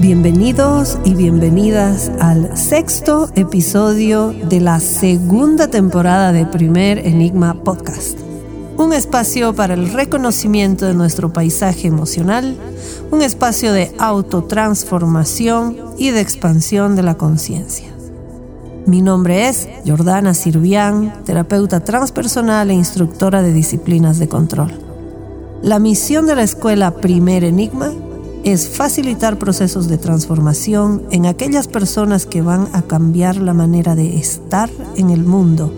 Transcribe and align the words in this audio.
Bienvenidos 0.00 0.98
y 1.04 1.14
bienvenidas 1.14 2.10
al 2.20 2.56
sexto 2.56 3.28
episodio 3.34 4.32
de 4.48 4.58
la 4.58 4.80
segunda 4.80 5.68
temporada 5.68 6.32
de 6.32 6.46
Primer 6.46 7.06
Enigma 7.06 7.62
Podcast. 7.62 8.18
Un 8.78 8.94
espacio 8.94 9.54
para 9.54 9.74
el 9.74 9.92
reconocimiento 9.92 10.86
de 10.86 10.94
nuestro 10.94 11.34
paisaje 11.34 11.86
emocional, 11.88 12.56
un 13.10 13.20
espacio 13.20 13.74
de 13.74 13.92
autotransformación 13.98 15.76
y 15.98 16.12
de 16.12 16.22
expansión 16.22 16.96
de 16.96 17.02
la 17.02 17.18
conciencia. 17.18 17.88
Mi 18.86 19.02
nombre 19.02 19.48
es 19.48 19.68
Jordana 19.86 20.32
Sirvián, 20.32 21.12
terapeuta 21.26 21.80
transpersonal 21.80 22.70
e 22.70 22.74
instructora 22.74 23.42
de 23.42 23.52
disciplinas 23.52 24.18
de 24.18 24.28
control. 24.28 24.72
La 25.60 25.78
misión 25.78 26.24
de 26.24 26.36
la 26.36 26.42
escuela 26.42 26.90
Primer 26.90 27.44
Enigma 27.44 27.92
es 28.44 28.68
facilitar 28.68 29.38
procesos 29.38 29.88
de 29.88 29.98
transformación 29.98 31.02
en 31.10 31.26
aquellas 31.26 31.68
personas 31.68 32.26
que 32.26 32.42
van 32.42 32.68
a 32.72 32.82
cambiar 32.82 33.36
la 33.36 33.54
manera 33.54 33.94
de 33.94 34.16
estar 34.16 34.70
en 34.96 35.10
el 35.10 35.24
mundo 35.24 35.72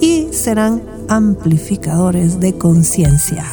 y 0.00 0.28
serán 0.32 0.82
amplificadores 1.08 2.40
de 2.40 2.58
conciencia. 2.58 3.44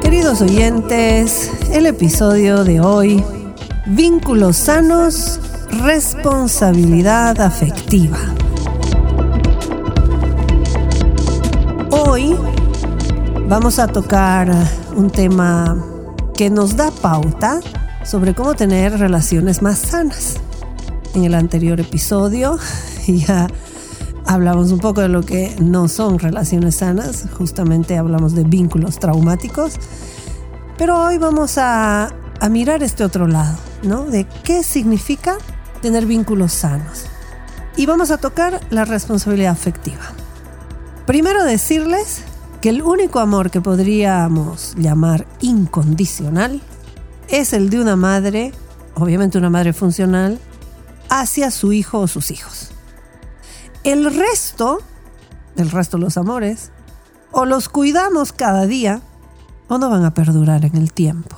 Queridos 0.00 0.40
oyentes, 0.40 1.50
el 1.72 1.86
episodio 1.86 2.64
de 2.64 2.80
hoy, 2.80 3.22
vínculos 3.86 4.56
sanos 4.56 5.40
responsabilidad 5.78 7.40
afectiva. 7.40 8.18
Hoy 11.90 12.36
vamos 13.48 13.78
a 13.78 13.86
tocar 13.86 14.52
un 14.96 15.10
tema 15.10 15.76
que 16.34 16.50
nos 16.50 16.76
da 16.76 16.90
pauta 16.90 17.60
sobre 18.04 18.34
cómo 18.34 18.54
tener 18.54 18.98
relaciones 18.98 19.62
más 19.62 19.78
sanas. 19.78 20.36
En 21.14 21.24
el 21.24 21.34
anterior 21.34 21.78
episodio 21.78 22.58
ya 23.06 23.46
hablamos 24.26 24.72
un 24.72 24.80
poco 24.80 25.00
de 25.00 25.08
lo 25.08 25.22
que 25.22 25.54
no 25.60 25.86
son 25.86 26.18
relaciones 26.18 26.76
sanas, 26.76 27.26
justamente 27.38 27.96
hablamos 27.96 28.34
de 28.34 28.44
vínculos 28.44 28.98
traumáticos, 28.98 29.74
pero 30.76 31.04
hoy 31.04 31.18
vamos 31.18 31.56
a, 31.56 32.10
a 32.40 32.48
mirar 32.48 32.82
este 32.82 33.04
otro 33.04 33.26
lado, 33.26 33.56
¿no? 33.82 34.04
De 34.04 34.26
qué 34.42 34.62
significa 34.62 35.38
tener 35.78 36.06
vínculos 36.06 36.52
sanos. 36.52 37.04
Y 37.76 37.86
vamos 37.86 38.10
a 38.10 38.18
tocar 38.18 38.60
la 38.70 38.84
responsabilidad 38.84 39.52
afectiva. 39.52 40.02
Primero 41.06 41.44
decirles 41.44 42.22
que 42.60 42.70
el 42.70 42.82
único 42.82 43.20
amor 43.20 43.50
que 43.50 43.60
podríamos 43.60 44.74
llamar 44.76 45.26
incondicional 45.40 46.60
es 47.28 47.52
el 47.52 47.70
de 47.70 47.80
una 47.80 47.96
madre, 47.96 48.52
obviamente 48.94 49.38
una 49.38 49.50
madre 49.50 49.72
funcional, 49.72 50.38
hacia 51.08 51.50
su 51.50 51.72
hijo 51.72 52.00
o 52.00 52.08
sus 52.08 52.30
hijos. 52.30 52.70
El 53.84 54.12
resto, 54.14 54.78
el 55.56 55.70
resto 55.70 55.96
de 55.96 56.04
los 56.04 56.16
amores, 56.16 56.72
o 57.30 57.44
los 57.44 57.68
cuidamos 57.68 58.32
cada 58.32 58.66
día 58.66 59.02
o 59.68 59.78
no 59.78 59.90
van 59.90 60.04
a 60.04 60.14
perdurar 60.14 60.64
en 60.64 60.76
el 60.76 60.92
tiempo. 60.92 61.36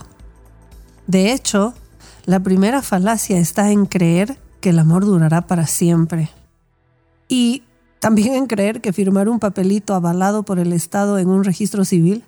De 1.06 1.32
hecho, 1.32 1.74
la 2.24 2.40
primera 2.40 2.82
falacia 2.82 3.38
está 3.38 3.70
en 3.70 3.86
creer 3.86 4.38
que 4.60 4.70
el 4.70 4.78
amor 4.78 5.04
durará 5.04 5.46
para 5.46 5.66
siempre. 5.66 6.30
Y 7.28 7.62
también 7.98 8.34
en 8.34 8.46
creer 8.46 8.80
que 8.80 8.92
firmar 8.92 9.28
un 9.28 9.38
papelito 9.38 9.94
avalado 9.94 10.42
por 10.42 10.58
el 10.58 10.72
Estado 10.72 11.18
en 11.18 11.28
un 11.28 11.44
registro 11.44 11.84
civil 11.84 12.24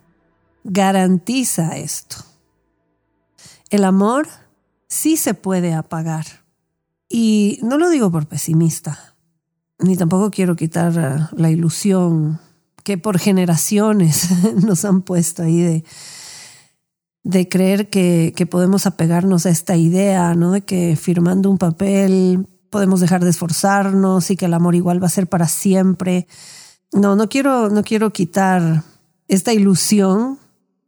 garantiza 0.65 1.77
esto. 1.77 2.17
El 3.71 3.85
amor 3.85 4.29
sí 4.89 5.17
se 5.17 5.35
puede 5.35 5.75
apagar. 5.75 6.27
Y 7.09 7.59
no 7.63 7.79
lo 7.79 7.91
digo 7.91 8.11
por 8.11 8.27
pesimista, 8.27 9.15
ni 9.79 9.97
tampoco 9.97 10.31
quiero 10.31 10.57
quitar 10.57 10.93
eh, 10.97 11.27
la 11.37 11.51
ilusión 11.51 12.41
que 12.85 12.99
por 12.99 13.19
generaciones 13.19 14.29
nos 14.65 14.85
han 14.85 15.03
puesto 15.03 15.43
ahí 15.43 15.61
de 15.61 15.85
de 17.25 17.49
creer 17.49 17.89
que, 17.89 18.35
podemos 18.51 18.87
apegarnos 18.87 19.47
a 19.47 19.51
esta 19.51 19.77
idea, 19.77 20.35
¿no? 20.35 20.53
De 20.53 20.63
que 20.63 20.97
firmando 20.97 21.51
un 21.51 21.59
papel 21.59 22.47
podemos 22.71 23.01
dejar 23.01 23.23
de 23.23 23.31
esforzarnos 23.31 24.31
y 24.31 24.37
que 24.37 24.47
el 24.47 24.55
amor 24.55 24.75
igual 24.75 25.03
va 25.03 25.07
a 25.07 25.11
ser 25.11 25.29
para 25.29 25.47
siempre. 25.47 26.27
No, 26.93 27.17
no 27.17 27.29
quiero, 27.29 27.69
no 27.69 27.85
quiero 27.85 28.13
quitar 28.13 28.83
esta 29.29 29.53
ilusión. 29.53 30.39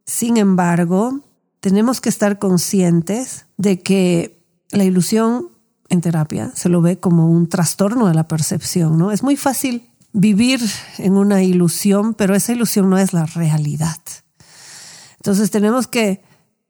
Sin 0.05 0.37
embargo, 0.37 1.21
tenemos 1.59 2.01
que 2.01 2.09
estar 2.09 2.37
conscientes 2.39 3.45
de 3.57 3.81
que 3.81 4.43
la 4.71 4.83
ilusión 4.83 5.49
en 5.89 6.01
terapia 6.01 6.51
se 6.55 6.69
lo 6.69 6.81
ve 6.81 6.97
como 6.97 7.29
un 7.29 7.47
trastorno 7.47 8.07
de 8.07 8.13
la 8.13 8.27
percepción, 8.27 8.97
¿no? 8.97 9.11
Es 9.11 9.23
muy 9.23 9.37
fácil 9.37 9.89
vivir 10.11 10.59
en 10.97 11.17
una 11.17 11.43
ilusión, 11.43 12.13
pero 12.13 12.35
esa 12.35 12.53
ilusión 12.53 12.89
no 12.89 12.97
es 12.97 13.13
la 13.13 13.25
realidad. 13.25 13.97
Entonces 15.25 15.49
tenemos 15.49 15.87
que 15.87 16.21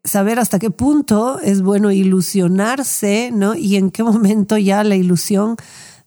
saber 0.05 0.39
hasta 0.39 0.59
qué 0.59 0.71
punto 0.71 1.41
es 1.41 1.61
bueno 1.61 1.91
ilusionarse, 1.91 3.29
¿no? 3.33 3.53
Y 3.53 3.75
en 3.75 3.91
qué 3.91 4.01
momento 4.01 4.57
ya 4.57 4.81
la 4.85 4.95
ilusión 4.95 5.57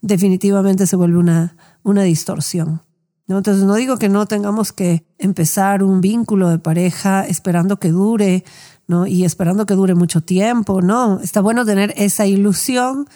definitivamente 0.00 0.86
se 0.86 0.96
vuelve 0.96 1.18
una, 1.18 1.58
una 1.82 2.04
distorsión. 2.04 2.80
¿no? 3.26 3.36
Entonces 3.36 3.64
no 3.64 3.74
digo 3.74 3.98
que 3.98 4.08
no 4.08 4.24
tengamos 4.24 4.72
que 4.72 5.04
empezar 5.18 5.82
un 5.82 6.00
vínculo 6.00 6.48
de 6.48 6.58
pareja 6.58 7.26
esperando 7.26 7.78
que 7.78 7.90
dure, 7.90 8.44
¿no? 8.86 9.06
Y 9.06 9.26
esperando 9.26 9.66
que 9.66 9.74
dure 9.74 9.94
mucho 9.94 10.22
tiempo, 10.22 10.80
no. 10.80 11.20
Está 11.20 11.42
bueno 11.42 11.66
tener 11.66 11.92
esa 11.98 12.24
ilusión 12.24 13.06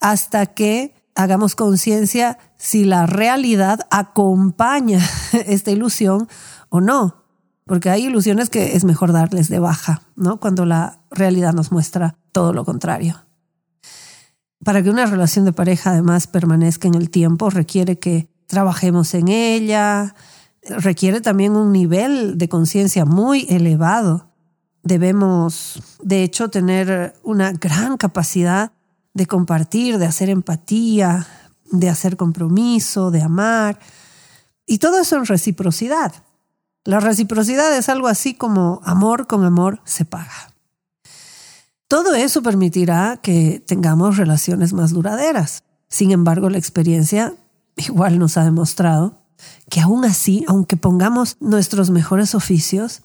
hasta 0.00 0.44
que 0.44 0.94
hagamos 1.14 1.56
conciencia 1.56 2.36
si 2.58 2.84
la 2.84 3.06
realidad 3.06 3.86
acompaña 3.90 5.00
esta 5.46 5.70
ilusión 5.70 6.28
o 6.68 6.82
no 6.82 7.21
porque 7.66 7.90
hay 7.90 8.06
ilusiones 8.06 8.50
que 8.50 8.76
es 8.76 8.84
mejor 8.84 9.12
darles 9.12 9.48
de 9.48 9.58
baja, 9.58 10.02
¿no? 10.16 10.40
Cuando 10.40 10.66
la 10.66 11.00
realidad 11.10 11.52
nos 11.52 11.72
muestra 11.72 12.16
todo 12.32 12.52
lo 12.52 12.64
contrario. 12.64 13.24
Para 14.64 14.82
que 14.82 14.90
una 14.90 15.06
relación 15.06 15.44
de 15.44 15.52
pareja 15.52 15.90
además 15.90 16.26
permanezca 16.26 16.88
en 16.88 16.94
el 16.94 17.10
tiempo 17.10 17.50
requiere 17.50 17.98
que 17.98 18.28
trabajemos 18.46 19.14
en 19.14 19.28
ella, 19.28 20.14
requiere 20.62 21.20
también 21.20 21.56
un 21.56 21.72
nivel 21.72 22.38
de 22.38 22.48
conciencia 22.48 23.04
muy 23.04 23.46
elevado. 23.48 24.30
Debemos, 24.82 25.82
de 26.02 26.22
hecho, 26.22 26.48
tener 26.48 27.14
una 27.22 27.52
gran 27.52 27.96
capacidad 27.96 28.72
de 29.14 29.26
compartir, 29.26 29.98
de 29.98 30.06
hacer 30.06 30.28
empatía, 30.28 31.26
de 31.70 31.88
hacer 31.88 32.16
compromiso, 32.16 33.10
de 33.10 33.22
amar. 33.22 33.78
Y 34.66 34.78
todo 34.78 35.00
eso 35.00 35.16
en 35.16 35.26
reciprocidad. 35.26 36.12
La 36.84 36.98
reciprocidad 36.98 37.76
es 37.76 37.88
algo 37.88 38.08
así 38.08 38.34
como 38.34 38.80
amor 38.84 39.26
con 39.26 39.44
amor 39.44 39.80
se 39.84 40.04
paga. 40.04 40.52
Todo 41.86 42.14
eso 42.14 42.42
permitirá 42.42 43.18
que 43.22 43.62
tengamos 43.64 44.16
relaciones 44.16 44.72
más 44.72 44.92
duraderas. 44.92 45.62
Sin 45.88 46.10
embargo, 46.10 46.48
la 46.48 46.58
experiencia 46.58 47.34
igual 47.76 48.18
nos 48.18 48.36
ha 48.36 48.44
demostrado 48.44 49.22
que 49.68 49.80
aún 49.80 50.04
así, 50.04 50.44
aunque 50.48 50.76
pongamos 50.76 51.36
nuestros 51.40 51.90
mejores 51.90 52.34
oficios, 52.34 53.02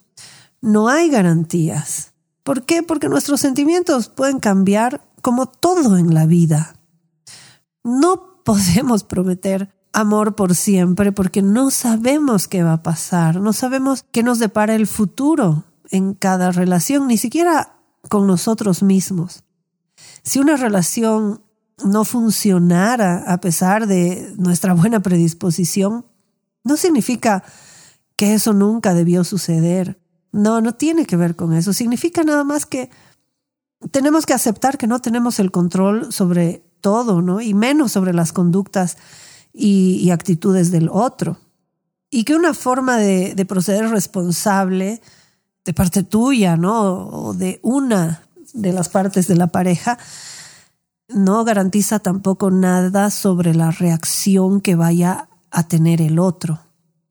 no 0.62 0.88
hay 0.88 1.10
garantías. 1.10 2.14
¿Por 2.44 2.64
qué? 2.64 2.82
Porque 2.82 3.10
nuestros 3.10 3.42
sentimientos 3.42 4.10
pueden 4.10 4.40
cambiar 4.40 5.06
como 5.22 5.48
todo 5.48 5.98
en 5.98 6.14
la 6.14 6.26
vida. 6.26 6.76
No 7.84 8.42
podemos 8.46 9.04
prometer 9.04 9.77
amor 9.98 10.36
por 10.36 10.54
siempre 10.54 11.12
porque 11.12 11.42
no 11.42 11.72
sabemos 11.72 12.48
qué 12.48 12.62
va 12.62 12.74
a 12.74 12.84
pasar, 12.84 13.42
no 13.42 13.52
sabemos 13.52 14.06
qué 14.12 14.22
nos 14.22 14.38
depara 14.38 14.76
el 14.76 14.86
futuro 14.86 15.64
en 15.90 16.14
cada 16.14 16.52
relación, 16.52 17.08
ni 17.08 17.18
siquiera 17.18 17.80
con 18.08 18.28
nosotros 18.28 18.84
mismos. 18.84 19.44
Si 20.22 20.38
una 20.38 20.56
relación 20.56 21.42
no 21.84 22.06
funcionara 22.06 23.24
a 23.26 23.42
pesar 23.42 23.88
de 23.88 24.36
nuestra 24.38 24.76
buena 24.76 25.00
predisposición, 25.00 26.06
no 26.64 26.78
significa 26.78 27.44
que 28.16 28.36
eso 28.36 28.54
nunca 28.54 28.94
debió 28.94 29.24
suceder. 29.24 30.00
No, 30.32 30.62
no 30.62 30.76
tiene 30.76 31.08
que 31.08 31.18
ver 31.18 31.36
con 31.36 31.54
eso. 31.54 31.74
Significa 31.74 32.24
nada 32.24 32.44
más 32.44 32.68
que 32.68 32.92
tenemos 33.90 34.28
que 34.28 34.34
aceptar 34.34 34.78
que 34.78 34.86
no 34.86 35.00
tenemos 35.00 35.40
el 35.40 35.50
control 35.50 36.14
sobre 36.14 36.64
todo, 36.82 37.24
¿no? 37.24 37.42
Y 37.42 37.56
menos 37.56 37.94
sobre 37.94 38.14
las 38.14 38.32
conductas 38.32 38.98
y, 39.58 40.12
actitudes 40.12 40.72
del 40.72 40.90
otro. 40.92 41.38
Y 42.10 42.24
que 42.24 42.36
una 42.36 42.54
forma 42.54 42.98
de, 42.98 43.34
de, 43.36 43.46
proceder 43.46 43.90
responsable 43.90 45.02
de 45.66 45.74
parte 45.74 46.04
tuya, 46.04 46.56
¿no? 46.56 47.08
O 47.08 47.34
de 47.34 47.60
una 47.64 48.24
de 48.54 48.72
las 48.72 48.90
partes 48.90 49.28
de 49.28 49.36
la 49.36 49.48
pareja, 49.48 49.98
no 51.10 51.44
garantiza 51.44 52.00
tampoco 52.00 52.52
nada 52.52 53.10
sobre 53.10 53.54
la 53.54 53.72
reacción 53.72 54.62
que 54.62 54.76
vaya 54.76 55.28
a 55.52 55.68
tener 55.68 56.02
el 56.02 56.20
otro. 56.20 56.60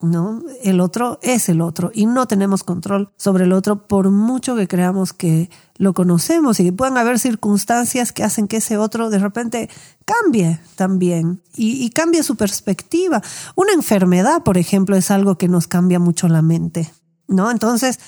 ¿No? 0.00 0.42
El 0.62 0.80
otro 0.80 1.18
es 1.22 1.48
el 1.48 1.60
otro 1.60 1.90
y 1.94 2.06
no 2.06 2.26
tenemos 2.26 2.64
control 2.64 3.10
sobre 3.16 3.44
el 3.44 3.52
otro 3.52 3.86
por 3.86 4.10
mucho 4.10 4.54
que 4.56 4.68
creamos 4.68 5.12
que 5.12 5.50
lo 5.76 5.94
conocemos 5.94 6.60
y 6.60 6.70
pueden 6.70 6.98
haber 6.98 7.18
circunstancias 7.18 8.12
que 8.12 8.22
hacen 8.22 8.48
que 8.48 8.58
ese 8.58 8.76
otro 8.76 9.10
de 9.10 9.18
repente 9.18 9.70
cambie 10.04 10.60
también 10.74 11.42
y, 11.54 11.84
y 11.84 11.90
cambie 11.90 12.22
su 12.22 12.36
perspectiva. 12.36 13.22
Una 13.54 13.72
enfermedad, 13.72 14.42
por 14.42 14.58
ejemplo, 14.58 14.96
es 14.96 15.10
algo 15.10 15.38
que 15.38 15.48
nos 15.48 15.66
cambia 15.66 15.98
mucho 15.98 16.28
la 16.28 16.42
mente, 16.42 16.92
¿no? 17.26 17.50
Entonces, 17.50 17.98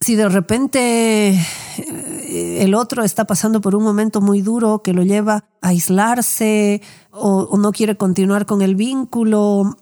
si 0.00 0.14
de 0.14 0.28
repente 0.28 1.30
eh, 1.30 2.58
el 2.60 2.74
otro 2.74 3.02
está 3.02 3.24
pasando 3.24 3.60
por 3.60 3.74
un 3.74 3.82
momento 3.82 4.20
muy 4.20 4.42
duro 4.42 4.82
que 4.82 4.92
lo 4.92 5.02
lleva 5.02 5.44
a 5.60 5.68
aislarse 5.68 6.82
o, 7.10 7.56
no 7.56 7.72
quiere 7.72 7.96
continuar 7.96 8.46
con 8.46 8.60
el 8.62 8.74
vínculo, 8.74 9.78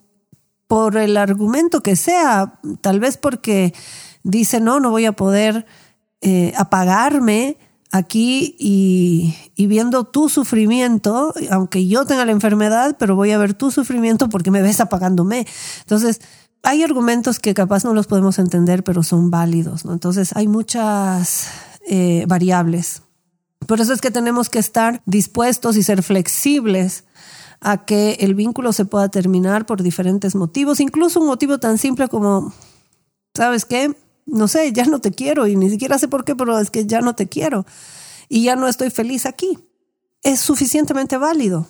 por 0.66 0.96
el 0.96 1.16
argumento 1.16 1.82
que 1.82 1.96
sea, 1.96 2.60
tal 2.80 3.00
vez 3.00 3.16
porque 3.16 3.74
dice, 4.22 4.60
no, 4.60 4.80
no 4.80 4.90
voy 4.90 5.04
a 5.04 5.12
poder 5.12 5.66
eh, 6.20 6.52
apagarme 6.56 7.58
aquí 7.92 8.56
y, 8.58 9.36
y, 9.54 9.66
viendo 9.68 10.04
tu 10.04 10.28
sufrimiento, 10.28 11.32
aunque 11.50 11.86
yo 11.86 12.04
tenga 12.06 12.24
la 12.24 12.32
enfermedad, 12.32 12.96
pero 12.98 13.14
voy 13.14 13.30
a 13.30 13.38
ver 13.38 13.54
tu 13.54 13.70
sufrimiento 13.70 14.28
porque 14.28 14.50
me 14.50 14.62
ves 14.62 14.80
apagándome. 14.80 15.46
Entonces, 15.80 16.20
hay 16.64 16.82
argumentos 16.82 17.38
que 17.38 17.54
capaz 17.54 17.84
no 17.84 17.94
los 17.94 18.06
podemos 18.06 18.38
entender, 18.38 18.82
pero 18.82 19.02
son 19.02 19.30
válidos, 19.30 19.84
¿no? 19.84 19.92
Entonces 19.92 20.34
hay 20.34 20.48
muchas 20.48 21.48
eh, 21.86 22.24
variables. 22.26 23.02
Por 23.66 23.80
eso 23.80 23.92
es 23.92 24.00
que 24.00 24.10
tenemos 24.10 24.50
que 24.50 24.58
estar 24.58 25.02
dispuestos 25.06 25.76
y 25.76 25.82
ser 25.82 26.02
flexibles 26.02 27.04
a 27.64 27.84
que 27.84 28.12
el 28.20 28.34
vínculo 28.34 28.72
se 28.72 28.84
pueda 28.84 29.08
terminar 29.08 29.66
por 29.66 29.82
diferentes 29.82 30.34
motivos, 30.34 30.80
incluso 30.80 31.20
un 31.20 31.26
motivo 31.26 31.58
tan 31.58 31.78
simple 31.78 32.08
como, 32.08 32.52
¿sabes 33.34 33.64
qué? 33.64 33.96
No 34.26 34.48
sé, 34.48 34.72
ya 34.72 34.84
no 34.84 35.00
te 35.00 35.10
quiero 35.10 35.46
y 35.46 35.56
ni 35.56 35.70
siquiera 35.70 35.98
sé 35.98 36.08
por 36.08 36.24
qué, 36.24 36.36
pero 36.36 36.58
es 36.58 36.70
que 36.70 36.86
ya 36.86 37.00
no 37.00 37.14
te 37.14 37.28
quiero 37.28 37.66
y 38.28 38.44
ya 38.44 38.56
no 38.56 38.68
estoy 38.68 38.90
feliz 38.90 39.26
aquí. 39.26 39.58
Es 40.22 40.40
suficientemente 40.40 41.18
válido. 41.18 41.66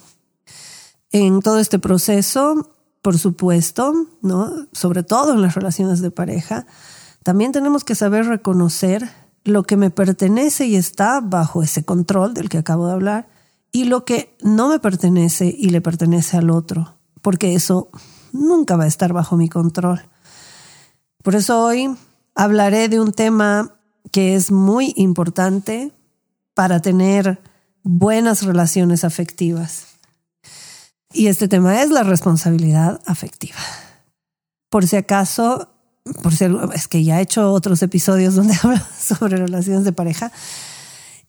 En 1.11 1.41
todo 1.41 1.58
este 1.58 1.79
proceso 1.79 2.70
por 3.05 3.19
supuesto, 3.19 3.93
¿no? 4.23 4.50
Sobre 4.73 5.02
todo 5.02 5.35
en 5.35 5.43
las 5.43 5.55
relaciones 5.55 6.00
de 6.00 6.11
pareja, 6.11 6.67
también 7.23 7.52
tenemos 7.52 7.85
que 7.85 7.94
saber 7.94 8.25
reconocer 8.25 9.11
lo 9.44 9.62
que 9.64 9.76
me 9.76 9.91
pertenece 9.91 10.64
y 10.64 10.76
está 10.76 11.20
bajo 11.20 11.62
ese 11.62 11.85
control 11.85 12.32
del 12.32 12.49
que 12.49 12.56
acabo 12.56 12.87
de 12.87 12.94
hablar 12.94 13.29
y 13.75 13.87
lo 13.87 14.05
que 14.05 14.37
no 14.41 14.69
me 14.69 14.79
pertenece 14.79 15.47
y 15.47 15.71
le 15.71 15.81
pertenece 15.81 16.37
al 16.37 16.50
otro, 16.50 16.94
porque 17.23 17.56
eso 17.56 17.88
nunca 18.31 18.76
va 18.76 18.85
a 18.85 18.87
estar 18.87 19.12
bajo 19.12 19.37
mi 19.37 19.49
control. 19.49 20.00
Por 21.25 21.35
eso 21.35 21.61
hoy 21.61 21.93
hablaré 22.37 22.88
de 22.88 23.00
un 23.00 23.11
tema 23.11 23.75
que 24.12 24.37
es 24.37 24.53
muy 24.53 24.93
importante 24.94 25.91
para 26.55 26.79
tener 26.79 27.43
buenas 27.82 28.44
relaciones 28.44 29.03
afectivas. 29.03 29.87
Y 31.12 31.27
este 31.27 31.49
tema 31.49 31.82
es 31.82 31.91
la 31.91 32.05
responsabilidad 32.05 33.00
afectiva. 33.06 33.59
Por 34.69 34.87
si 34.87 34.94
acaso, 34.94 35.69
por 36.23 36.32
si, 36.32 36.44
es 36.75 36.87
que 36.87 37.03
ya 37.03 37.19
he 37.19 37.23
hecho 37.23 37.50
otros 37.50 37.82
episodios 37.82 38.37
donde 38.37 38.55
hablo 38.62 38.81
sobre 38.97 39.37
relaciones 39.37 39.82
de 39.82 39.93
pareja 39.93 40.31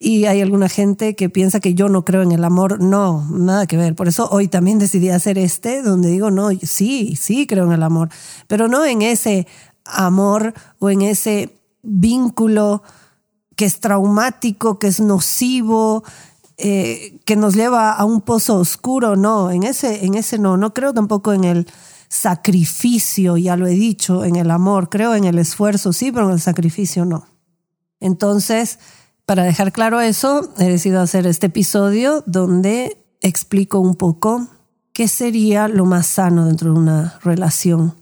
y 0.05 0.25
hay 0.25 0.39
alguna 0.39 0.69
gente 0.69 1.15
que 1.15 1.31
piensa 1.31 1.59
que 1.59 1.73
yo 1.73 1.89
no 1.89 2.05
creo 2.05 2.21
en 2.21 2.31
el 2.31 2.43
amor. 2.43 2.79
No, 2.79 3.27
nada 3.31 3.65
que 3.65 3.75
ver. 3.75 3.95
Por 3.95 4.07
eso 4.07 4.29
hoy 4.29 4.47
también 4.47 4.77
decidí 4.77 5.09
hacer 5.09 5.39
este 5.39 5.81
donde 5.81 6.09
digo, 6.09 6.29
no, 6.29 6.49
sí, 6.61 7.15
sí 7.19 7.47
creo 7.47 7.65
en 7.65 7.71
el 7.71 7.81
amor, 7.81 8.09
pero 8.45 8.67
no 8.67 8.85
en 8.85 9.01
ese 9.01 9.47
amor 9.83 10.53
o 10.77 10.91
en 10.91 11.01
ese 11.01 11.57
vínculo 11.81 12.83
que 13.55 13.65
es 13.65 13.79
traumático, 13.79 14.77
que 14.77 14.85
es 14.85 14.99
nocivo, 14.99 16.03
eh, 16.57 17.17
que 17.25 17.35
nos 17.35 17.55
lleva 17.55 17.91
a 17.91 18.05
un 18.05 18.21
pozo 18.21 18.59
oscuro, 18.59 19.15
no, 19.15 19.49
en 19.49 19.63
ese, 19.63 20.05
en 20.05 20.13
ese 20.13 20.37
no, 20.37 20.55
no 20.55 20.71
creo 20.75 20.93
tampoco 20.93 21.33
en 21.33 21.45
el 21.45 21.67
sacrificio, 22.09 23.37
ya 23.37 23.57
lo 23.57 23.65
he 23.65 23.73
dicho, 23.73 24.23
en 24.23 24.35
el 24.35 24.51
amor, 24.51 24.87
creo 24.89 25.15
en 25.15 25.23
el 25.23 25.39
esfuerzo, 25.39 25.93
sí, 25.93 26.11
pero 26.11 26.27
en 26.27 26.33
el 26.33 26.41
sacrificio 26.41 27.05
no. 27.05 27.25
Entonces, 27.99 28.77
para 29.25 29.43
dejar 29.43 29.71
claro 29.71 30.01
eso, 30.01 30.49
he 30.59 30.65
decidido 30.65 31.01
hacer 31.01 31.25
este 31.25 31.47
episodio 31.47 32.23
donde 32.25 32.97
explico 33.21 33.79
un 33.79 33.95
poco 33.95 34.47
qué 34.93 35.07
sería 35.07 35.67
lo 35.67 35.85
más 35.85 36.07
sano 36.07 36.45
dentro 36.45 36.73
de 36.73 36.79
una 36.79 37.19
relación. 37.23 37.95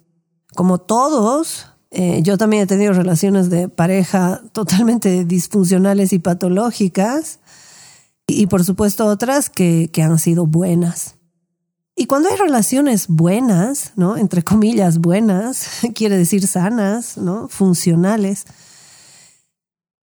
Como 0.54 0.80
todos, 0.80 1.68
eh, 1.92 2.22
yo 2.24 2.38
también 2.38 2.64
he 2.64 2.68
tenido 2.68 2.94
relaciones 2.94 3.50
de 3.50 3.70
pareja 3.70 4.42
totalmente 4.52 5.26
disfuncionales 5.26 6.12
y 6.12 6.20
patológicas 6.20 7.40
y 8.28 8.48
por 8.48 8.64
supuesto 8.64 9.06
otras 9.06 9.50
que, 9.50 9.90
que 9.92 10.04
han 10.04 10.20
sido 10.20 10.46
buenas. 10.46 11.16
Y 11.96 12.08
cuando 12.08 12.30
hay 12.30 12.38
relaciones 12.38 13.08
buenas, 13.08 13.94
¿no? 13.96 14.18
Entre 14.18 14.44
comillas 14.44 14.98
buenas, 14.98 15.68
quiere 15.96 16.18
decir 16.18 16.48
sanas, 16.48 17.18
¿no? 17.18 17.48
Funcionales, 17.50 18.46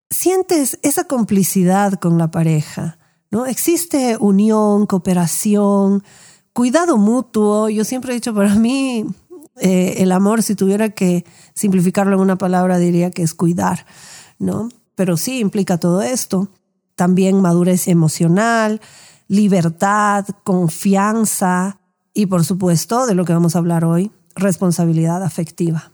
sientes 0.09 0.79
esa 0.81 1.05
complicidad 1.05 1.93
con 1.93 2.17
la 2.17 2.31
pareja, 2.31 2.97
¿no? 3.31 3.45
Existe 3.45 4.17
unión, 4.19 4.85
cooperación, 4.85 6.03
cuidado 6.53 6.97
mutuo. 6.97 7.69
Yo 7.69 7.83
siempre 7.83 8.11
he 8.11 8.15
dicho, 8.15 8.33
para 8.33 8.55
mí, 8.55 9.05
eh, 9.57 9.95
el 9.97 10.11
amor, 10.11 10.43
si 10.43 10.55
tuviera 10.55 10.89
que 10.89 11.25
simplificarlo 11.53 12.15
en 12.15 12.21
una 12.21 12.37
palabra, 12.37 12.77
diría 12.77 13.11
que 13.11 13.21
es 13.21 13.33
cuidar, 13.33 13.85
¿no? 14.39 14.69
Pero 14.95 15.17
sí 15.17 15.39
implica 15.39 15.77
todo 15.77 16.01
esto 16.01 16.49
también 16.99 17.39
madurez 17.39 17.87
emocional, 17.87 18.81
libertad, 19.29 20.25
confianza 20.43 21.79
y 22.13 22.25
por 22.25 22.43
supuesto, 22.43 23.05
de 23.05 23.15
lo 23.15 23.23
que 23.23 23.31
vamos 23.31 23.55
a 23.55 23.59
hablar 23.59 23.85
hoy, 23.85 24.11
responsabilidad 24.35 25.23
afectiva. 25.23 25.93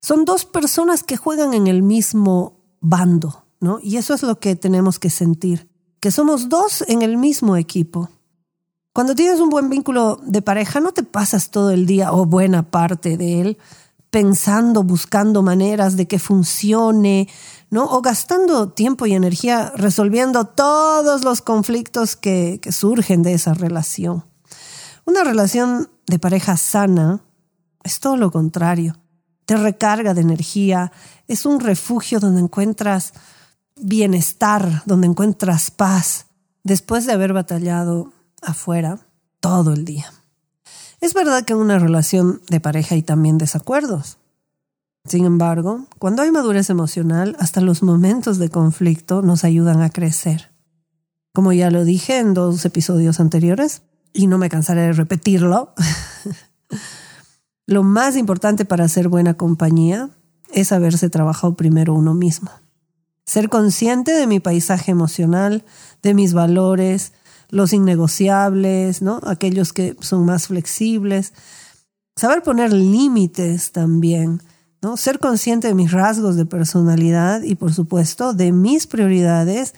Son 0.00 0.24
dos 0.24 0.46
personas 0.46 1.02
que 1.02 1.18
juegan 1.18 1.52
en 1.52 1.66
el 1.66 1.82
mismo 1.82 2.59
bando, 2.80 3.44
¿no? 3.60 3.78
Y 3.82 3.96
eso 3.96 4.14
es 4.14 4.22
lo 4.22 4.40
que 4.40 4.56
tenemos 4.56 4.98
que 4.98 5.10
sentir, 5.10 5.68
que 6.00 6.10
somos 6.10 6.48
dos 6.48 6.84
en 6.88 7.02
el 7.02 7.16
mismo 7.16 7.56
equipo. 7.56 8.08
Cuando 8.92 9.14
tienes 9.14 9.40
un 9.40 9.50
buen 9.50 9.70
vínculo 9.70 10.20
de 10.24 10.42
pareja, 10.42 10.80
no 10.80 10.92
te 10.92 11.02
pasas 11.02 11.50
todo 11.50 11.70
el 11.70 11.86
día 11.86 12.12
o 12.12 12.26
buena 12.26 12.70
parte 12.70 13.16
de 13.16 13.40
él 13.40 13.58
pensando, 14.10 14.82
buscando 14.82 15.42
maneras 15.42 15.96
de 15.96 16.08
que 16.08 16.18
funcione, 16.18 17.28
¿no? 17.70 17.84
O 17.84 18.02
gastando 18.02 18.70
tiempo 18.70 19.06
y 19.06 19.14
energía 19.14 19.72
resolviendo 19.76 20.46
todos 20.46 21.24
los 21.24 21.40
conflictos 21.40 22.16
que, 22.16 22.58
que 22.60 22.72
surgen 22.72 23.22
de 23.22 23.34
esa 23.34 23.54
relación. 23.54 24.24
Una 25.04 25.22
relación 25.22 25.90
de 26.06 26.18
pareja 26.18 26.56
sana 26.56 27.22
es 27.84 28.00
todo 28.00 28.16
lo 28.16 28.30
contrario. 28.30 28.96
Te 29.46 29.56
recarga 29.56 30.14
de 30.14 30.20
energía, 30.20 30.92
es 31.28 31.46
un 31.46 31.60
refugio 31.60 32.20
donde 32.20 32.40
encuentras 32.40 33.12
bienestar, 33.76 34.82
donde 34.86 35.06
encuentras 35.06 35.70
paz, 35.70 36.26
después 36.62 37.06
de 37.06 37.12
haber 37.12 37.32
batallado 37.32 38.12
afuera 38.42 38.98
todo 39.40 39.72
el 39.72 39.84
día. 39.84 40.12
Es 41.00 41.14
verdad 41.14 41.44
que 41.44 41.54
en 41.54 41.60
una 41.60 41.78
relación 41.78 42.42
de 42.48 42.60
pareja 42.60 42.94
hay 42.94 43.02
también 43.02 43.38
desacuerdos. 43.38 44.18
Sin 45.06 45.24
embargo, 45.24 45.86
cuando 45.98 46.22
hay 46.22 46.30
madurez 46.30 46.68
emocional, 46.68 47.36
hasta 47.38 47.62
los 47.62 47.82
momentos 47.82 48.38
de 48.38 48.50
conflicto 48.50 49.22
nos 49.22 49.44
ayudan 49.44 49.80
a 49.80 49.90
crecer. 49.90 50.52
Como 51.32 51.52
ya 51.52 51.70
lo 51.70 51.84
dije 51.84 52.18
en 52.18 52.34
dos 52.34 52.64
episodios 52.66 53.18
anteriores, 53.18 53.82
y 54.12 54.26
no 54.26 54.38
me 54.38 54.48
cansaré 54.48 54.82
de 54.82 54.92
repetirlo, 54.92 55.72
lo 57.70 57.84
más 57.84 58.16
importante 58.16 58.64
para 58.64 58.88
ser 58.88 59.08
buena 59.08 59.34
compañía 59.34 60.10
es 60.52 60.72
haberse 60.72 61.08
trabajado 61.08 61.54
primero 61.54 61.94
uno 61.94 62.14
mismo. 62.14 62.50
Ser 63.24 63.48
consciente 63.48 64.10
de 64.10 64.26
mi 64.26 64.40
paisaje 64.40 64.90
emocional, 64.90 65.64
de 66.02 66.12
mis 66.12 66.32
valores, 66.32 67.12
los 67.48 67.72
innegociables, 67.72 69.02
¿no? 69.02 69.20
Aquellos 69.24 69.72
que 69.72 69.94
son 70.00 70.24
más 70.24 70.48
flexibles. 70.48 71.32
Saber 72.16 72.42
poner 72.42 72.72
límites 72.72 73.70
también, 73.70 74.42
¿no? 74.82 74.96
Ser 74.96 75.20
consciente 75.20 75.68
de 75.68 75.74
mis 75.74 75.92
rasgos 75.92 76.34
de 76.34 76.46
personalidad 76.46 77.42
y, 77.42 77.54
por 77.54 77.72
supuesto, 77.72 78.32
de 78.32 78.50
mis 78.50 78.88
prioridades 78.88 79.76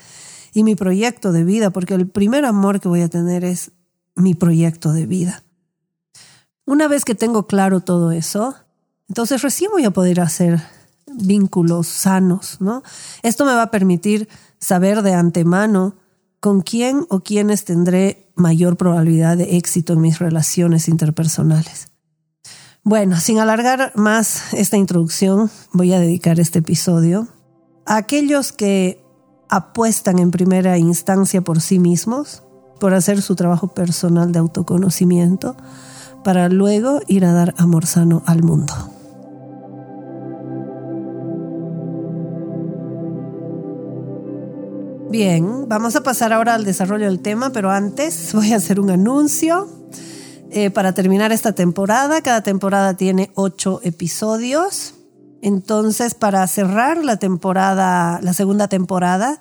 y 0.55 0.65
mi 0.65 0.77
proyecto 0.77 1.31
de 1.31 1.45
vida, 1.45 1.69
porque 1.69 1.93
el 1.93 2.09
primer 2.09 2.47
amor 2.47 2.81
que 2.81 2.89
voy 2.89 3.03
a 3.03 3.11
tener 3.11 3.45
es 3.45 3.73
mi 4.15 4.33
proyecto 4.33 4.95
de 4.95 5.05
vida. 5.05 5.43
Una 6.65 6.89
vez 6.89 7.05
que 7.05 7.15
tengo 7.15 7.47
claro 7.47 7.81
todo 7.81 8.13
eso, 8.13 8.55
entonces 9.09 9.43
recién 9.43 9.71
voy 9.73 9.85
a 9.85 9.91
poder 9.91 10.21
hacer 10.21 10.63
vínculos 11.07 11.87
sanos, 11.89 12.61
¿no? 12.61 12.83
Esto 13.23 13.45
me 13.45 13.55
va 13.55 13.63
a 13.63 13.71
permitir 13.71 14.29
saber 14.59 15.03
de 15.03 15.15
antemano 15.15 15.97
con 16.41 16.63
quién 16.63 17.07
o 17.09 17.21
quiénes 17.21 17.65
tendré 17.65 18.33
mayor 18.35 18.77
probabilidad 18.77 19.37
de 19.37 19.57
éxito 19.57 19.93
en 19.93 20.01
mis 20.01 20.19
relaciones 20.19 20.89
interpersonales. 20.89 21.89
Bueno, 22.85 23.21
sin 23.21 23.39
alargar 23.39 23.93
más 23.95 24.53
esta 24.55 24.77
introducción, 24.77 25.51
voy 25.73 25.93
a 25.93 26.01
dedicar 26.01 26.41
este 26.41 26.61
episodio 26.61 27.29
a 27.87 27.97
aquellos 27.97 28.53
que 28.53 29.05
apuestan 29.49 30.19
en 30.19 30.31
primera 30.31 30.79
instancia 30.79 31.43
por 31.43 31.61
sí 31.61 31.79
mismos, 31.79 32.43
por 32.81 32.95
hacer 32.95 33.23
su 33.23 33.37
trabajo 33.37 33.69
personal 33.69 34.33
de 34.33 34.41
autoconocimiento, 34.41 35.57
para 36.23 36.49
luego 36.49 37.01
ir 37.07 37.25
a 37.25 37.33
dar 37.33 37.55
amor 37.59 37.87
sano 37.87 38.23
al 38.27 38.43
mundo. 38.43 38.73
Bien, 45.13 45.69
vamos 45.69 45.95
a 45.95 46.03
pasar 46.03 46.33
ahora 46.33 46.55
al 46.55 46.65
desarrollo 46.65 47.05
del 47.05 47.21
tema, 47.21 47.51
pero 47.51 47.71
antes 47.71 48.33
voy 48.33 48.55
a 48.55 48.57
hacer 48.57 48.81
un 48.81 48.91
anuncio. 48.91 49.69
Eh, 50.51 50.71
para 50.71 50.93
terminar 50.93 51.33
esta 51.33 51.53
temporada, 51.53 52.23
cada 52.23 52.43
temporada 52.43 52.95
tiene 52.95 53.31
ocho 53.35 53.81
episodios. 53.85 54.95
Entonces, 55.43 56.15
para 56.15 56.47
cerrar 56.47 57.05
la 57.05 57.19
temporada, 57.19 58.21
la 58.23 58.33
segunda 58.33 58.69
temporada, 58.69 59.39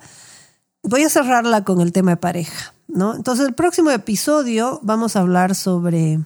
voy 0.82 1.04
a 1.04 1.08
cerrarla 1.08 1.64
con 1.64 1.80
el 1.80 1.92
tema 1.92 2.12
de 2.12 2.16
pareja, 2.18 2.74
¿no? 2.88 3.14
Entonces, 3.14 3.46
el 3.46 3.54
próximo 3.54 3.90
episodio 3.90 4.78
vamos 4.82 5.16
a 5.16 5.20
hablar 5.20 5.54
sobre 5.54 6.20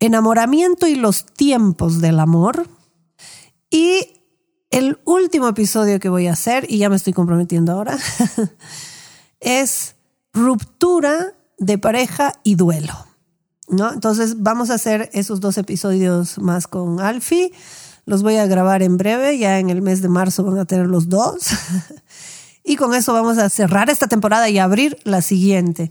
enamoramiento 0.00 0.86
y 0.86 0.96
los 0.96 1.26
tiempos 1.26 2.00
del 2.00 2.18
amor. 2.18 2.66
Y 3.70 4.20
el 4.70 4.98
último 5.04 5.48
episodio 5.48 6.00
que 6.00 6.08
voy 6.08 6.26
a 6.26 6.32
hacer, 6.32 6.66
y 6.68 6.78
ya 6.78 6.88
me 6.88 6.96
estoy 6.96 7.12
comprometiendo 7.12 7.72
ahora, 7.72 7.98
es 9.40 9.94
ruptura 10.32 11.34
de 11.58 11.78
pareja 11.78 12.32
y 12.42 12.54
duelo. 12.56 12.94
¿no? 13.68 13.92
Entonces 13.92 14.42
vamos 14.42 14.70
a 14.70 14.74
hacer 14.74 15.10
esos 15.12 15.40
dos 15.40 15.58
episodios 15.58 16.38
más 16.38 16.66
con 16.66 17.00
Alfie. 17.00 17.52
Los 18.06 18.22
voy 18.22 18.36
a 18.36 18.46
grabar 18.46 18.82
en 18.82 18.96
breve, 18.96 19.38
ya 19.38 19.58
en 19.58 19.70
el 19.70 19.82
mes 19.82 20.02
de 20.02 20.08
marzo 20.08 20.44
van 20.44 20.58
a 20.58 20.64
tener 20.64 20.86
los 20.86 21.08
dos. 21.08 21.50
y 22.64 22.76
con 22.76 22.94
eso 22.94 23.12
vamos 23.12 23.38
a 23.38 23.48
cerrar 23.48 23.90
esta 23.90 24.08
temporada 24.08 24.48
y 24.48 24.58
abrir 24.58 24.98
la 25.04 25.22
siguiente, 25.22 25.90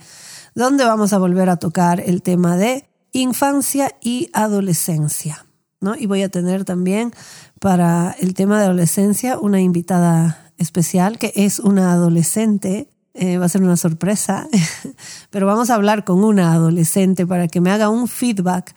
donde 0.55 0.83
vamos 0.83 1.13
a 1.13 1.17
volver 1.17 1.49
a 1.49 1.57
tocar 1.57 2.01
el 2.01 2.21
tema 2.21 2.57
de 2.57 2.89
infancia 3.11 3.95
y 4.01 4.29
adolescencia. 4.33 5.45
¿no? 5.81 5.95
Y 5.95 6.05
voy 6.05 6.23
a 6.23 6.29
tener 6.29 6.65
también 6.65 7.13
para 7.59 8.15
el 8.19 8.33
tema 8.33 8.59
de 8.59 8.65
adolescencia 8.65 9.37
una 9.39 9.61
invitada 9.61 10.51
especial 10.57 11.17
que 11.17 11.31
es 11.35 11.59
una 11.59 11.93
adolescente 11.93 12.89
eh, 13.15 13.37
va 13.37 13.45
a 13.45 13.49
ser 13.49 13.63
una 13.63 13.75
sorpresa, 13.75 14.47
pero 15.29 15.45
vamos 15.45 15.69
a 15.69 15.75
hablar 15.75 16.05
con 16.05 16.23
una 16.23 16.53
adolescente 16.53 17.25
para 17.25 17.47
que 17.47 17.59
me 17.59 17.71
haga 17.71 17.89
un 17.89 18.07
feedback 18.07 18.73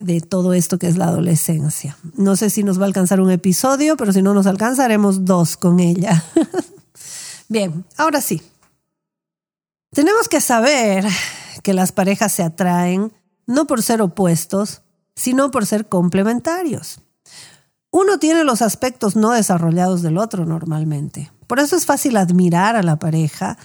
de 0.00 0.20
todo 0.20 0.52
esto 0.52 0.78
que 0.78 0.88
es 0.88 0.98
la 0.98 1.06
adolescencia. 1.06 1.96
No 2.14 2.36
sé 2.36 2.50
si 2.50 2.62
nos 2.62 2.78
va 2.78 2.82
a 2.82 2.86
alcanzar 2.88 3.20
un 3.20 3.30
episodio, 3.30 3.96
pero 3.96 4.12
si 4.12 4.20
no 4.20 4.34
nos 4.34 4.46
alcanza, 4.46 4.84
haremos 4.84 5.24
dos 5.24 5.56
con 5.56 5.80
ella. 5.80 6.22
Bien, 7.48 7.84
ahora 7.96 8.20
sí. 8.20 8.42
Tenemos 9.92 10.28
que 10.28 10.40
saber 10.40 11.06
que 11.62 11.72
las 11.72 11.92
parejas 11.92 12.32
se 12.32 12.42
atraen 12.42 13.12
no 13.46 13.66
por 13.66 13.82
ser 13.82 14.02
opuestos, 14.02 14.82
sino 15.14 15.50
por 15.50 15.66
ser 15.66 15.88
complementarios. 15.88 17.00
Uno 17.90 18.18
tiene 18.18 18.44
los 18.44 18.62
aspectos 18.62 19.16
no 19.16 19.30
desarrollados 19.30 20.02
del 20.02 20.18
otro 20.18 20.44
normalmente. 20.44 21.32
Por 21.46 21.60
eso 21.60 21.76
es 21.76 21.86
fácil 21.86 22.16
admirar 22.16 22.76
a 22.76 22.82
la 22.82 22.98
pareja 22.98 23.56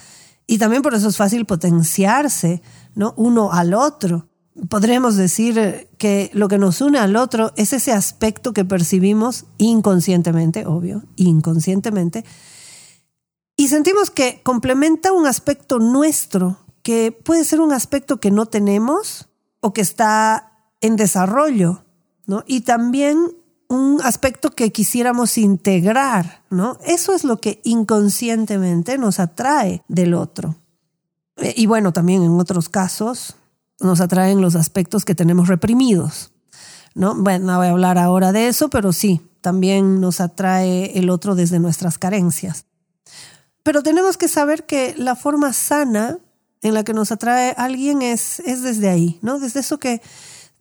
y 0.46 0.58
también 0.58 0.82
por 0.82 0.94
eso 0.94 1.08
es 1.08 1.16
fácil 1.16 1.44
potenciarse 1.44 2.62
¿no? 2.94 3.14
uno 3.16 3.52
al 3.52 3.74
otro. 3.74 4.28
Podremos 4.68 5.16
decir 5.16 5.88
que 5.98 6.30
lo 6.34 6.48
que 6.48 6.58
nos 6.58 6.80
une 6.80 6.98
al 6.98 7.16
otro 7.16 7.52
es 7.56 7.72
ese 7.72 7.92
aspecto 7.92 8.52
que 8.52 8.64
percibimos 8.64 9.46
inconscientemente, 9.58 10.66
obvio, 10.66 11.04
inconscientemente, 11.16 12.24
y 13.56 13.68
sentimos 13.68 14.10
que 14.10 14.40
complementa 14.42 15.12
un 15.12 15.26
aspecto 15.26 15.78
nuestro, 15.78 16.58
que 16.82 17.12
puede 17.12 17.44
ser 17.44 17.60
un 17.60 17.72
aspecto 17.72 18.18
que 18.18 18.30
no 18.30 18.46
tenemos 18.46 19.28
o 19.62 19.72
que 19.72 19.80
está 19.80 20.52
en 20.82 20.96
desarrollo, 20.96 21.84
¿no? 22.26 22.44
Y 22.46 22.62
también 22.62 23.18
un 23.68 24.00
aspecto 24.02 24.50
que 24.50 24.70
quisiéramos 24.70 25.38
integrar, 25.38 26.42
¿no? 26.50 26.76
Eso 26.84 27.14
es 27.14 27.24
lo 27.24 27.40
que 27.40 27.60
inconscientemente 27.64 28.98
nos 28.98 29.18
atrae 29.18 29.82
del 29.88 30.12
otro. 30.12 30.56
Eh, 31.36 31.54
y 31.56 31.66
bueno, 31.66 31.92
también 31.92 32.22
en 32.22 32.38
otros 32.38 32.68
casos 32.68 33.36
nos 33.80 34.00
atraen 34.00 34.42
los 34.42 34.56
aspectos 34.56 35.04
que 35.04 35.14
tenemos 35.14 35.48
reprimidos, 35.48 36.32
¿no? 36.94 37.14
Bueno, 37.14 37.52
no 37.52 37.58
voy 37.58 37.68
a 37.68 37.70
hablar 37.70 37.96
ahora 37.96 38.32
de 38.32 38.48
eso, 38.48 38.68
pero 38.68 38.92
sí, 38.92 39.22
también 39.40 40.00
nos 40.00 40.20
atrae 40.20 40.98
el 40.98 41.08
otro 41.08 41.34
desde 41.34 41.58
nuestras 41.58 41.98
carencias. 41.98 42.66
Pero 43.62 43.82
tenemos 43.82 44.18
que 44.18 44.28
saber 44.28 44.66
que 44.66 44.94
la 44.98 45.14
forma 45.14 45.52
sana 45.52 46.18
en 46.62 46.74
la 46.74 46.84
que 46.84 46.94
nos 46.94 47.12
atrae 47.12 47.54
alguien 47.56 48.02
es, 48.02 48.40
es 48.40 48.62
desde 48.62 48.88
ahí, 48.88 49.18
¿no? 49.20 49.38
Desde 49.38 49.60
eso 49.60 49.78
que 49.78 50.00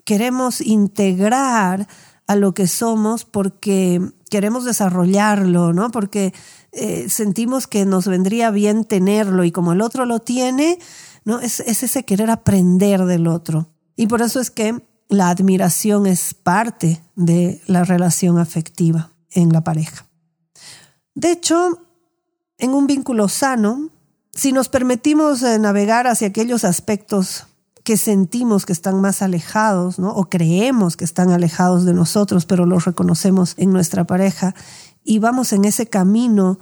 queremos 0.04 0.62
integrar 0.62 1.88
a 2.28 2.36
lo 2.36 2.54
que 2.54 2.68
somos 2.68 3.24
porque 3.24 4.02
queremos 4.30 4.66
desarrollarlo, 4.66 5.74
¿no? 5.74 5.92
Porque 5.92 6.34
eh, 6.72 7.08
sentimos 7.10 7.68
que 7.68 7.86
nos 7.86 8.08
vendría 8.08 8.50
bien 8.50 8.86
tenerlo 8.86 9.44
y 9.44 9.52
como 9.52 9.74
el 9.74 9.82
otro 9.82 10.06
lo 10.06 10.20
tiene, 10.20 10.80
¿no? 11.24 11.40
Es, 11.40 11.60
es 11.60 11.84
ese 11.84 12.04
querer 12.04 12.32
aprender 12.32 13.06
del 13.06 13.28
otro. 13.28 13.70
Y 13.96 14.08
por 14.08 14.22
eso 14.22 14.40
es 14.40 14.50
que 14.50 14.82
la 15.08 15.30
admiración 15.30 16.08
es 16.08 16.34
parte 16.34 17.04
de 17.16 17.62
la 17.68 17.84
relación 17.84 18.40
afectiva 18.40 19.12
en 19.30 19.52
la 19.52 19.64
pareja. 19.64 20.08
De 21.14 21.32
hecho, 21.32 21.86
en 22.58 22.74
un 22.74 22.88
vínculo 22.88 23.28
sano, 23.28 23.90
si 24.34 24.52
nos 24.54 24.70
permitimos 24.70 25.44
eh, 25.44 25.60
navegar 25.60 26.08
hacia 26.08 26.28
aquellos 26.28 26.64
aspectos 26.64 27.48
que 27.84 27.98
sentimos 27.98 28.66
que 28.66 28.74
están 28.74 29.02
más 29.02 29.22
alejados, 29.22 30.00
¿no? 30.00 30.12
O 30.12 30.30
creemos 30.30 30.98
que 30.98 31.04
están 31.04 31.32
alejados 31.32 31.84
de 31.86 31.94
nosotros, 31.94 32.46
pero 32.46 32.66
los 32.66 32.86
reconocemos 32.86 33.56
en 33.58 33.74
nuestra 33.74 34.06
pareja 34.06 34.54
y 35.04 35.20
vamos 35.20 35.52
en 35.52 35.66
ese 35.66 35.88
camino 35.88 36.60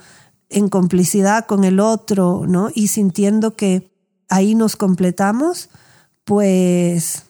en 0.49 0.69
complicidad 0.69 1.45
con 1.45 1.63
el 1.63 1.79
otro, 1.79 2.45
¿no? 2.47 2.69
Y 2.73 2.87
sintiendo 2.87 3.55
que 3.55 3.91
ahí 4.29 4.55
nos 4.55 4.75
completamos, 4.75 5.69
pues 6.23 7.25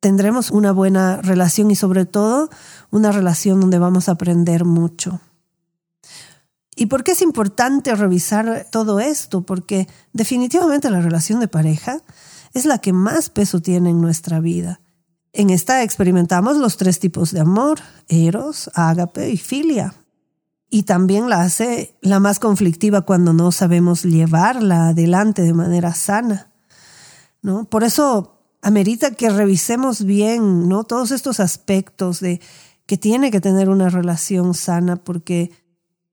tendremos 0.00 0.50
una 0.50 0.72
buena 0.72 1.16
relación 1.22 1.70
y 1.70 1.76
sobre 1.76 2.06
todo 2.06 2.50
una 2.90 3.10
relación 3.12 3.60
donde 3.60 3.78
vamos 3.78 4.08
a 4.08 4.12
aprender 4.12 4.64
mucho. 4.64 5.20
¿Y 6.80 6.86
por 6.86 7.04
qué 7.04 7.12
es 7.12 7.20
importante 7.20 7.94
revisar 7.94 8.66
todo 8.72 9.00
esto? 9.00 9.42
Porque 9.42 9.86
definitivamente 10.14 10.88
la 10.88 11.02
relación 11.02 11.38
de 11.38 11.46
pareja 11.46 11.98
es 12.54 12.64
la 12.64 12.78
que 12.78 12.94
más 12.94 13.28
peso 13.28 13.60
tiene 13.60 13.90
en 13.90 14.00
nuestra 14.00 14.40
vida. 14.40 14.80
En 15.34 15.50
esta 15.50 15.82
experimentamos 15.82 16.56
los 16.56 16.78
tres 16.78 16.98
tipos 16.98 17.32
de 17.32 17.40
amor, 17.40 17.80
eros, 18.08 18.70
ágape 18.72 19.28
y 19.28 19.36
filia. 19.36 19.94
Y 20.70 20.84
también 20.84 21.28
la 21.28 21.42
hace 21.42 21.98
la 22.00 22.18
más 22.18 22.38
conflictiva 22.38 23.02
cuando 23.02 23.34
no 23.34 23.52
sabemos 23.52 24.04
llevarla 24.04 24.88
adelante 24.88 25.42
de 25.42 25.52
manera 25.52 25.92
sana. 25.92 26.50
¿no? 27.42 27.66
Por 27.66 27.84
eso 27.84 28.40
amerita 28.62 29.10
que 29.10 29.28
revisemos 29.28 30.02
bien 30.02 30.66
¿no? 30.66 30.84
todos 30.84 31.10
estos 31.10 31.40
aspectos 31.40 32.20
de 32.20 32.40
que 32.86 32.96
tiene 32.96 33.30
que 33.30 33.42
tener 33.42 33.68
una 33.68 33.90
relación 33.90 34.54
sana 34.54 34.96
porque, 34.96 35.52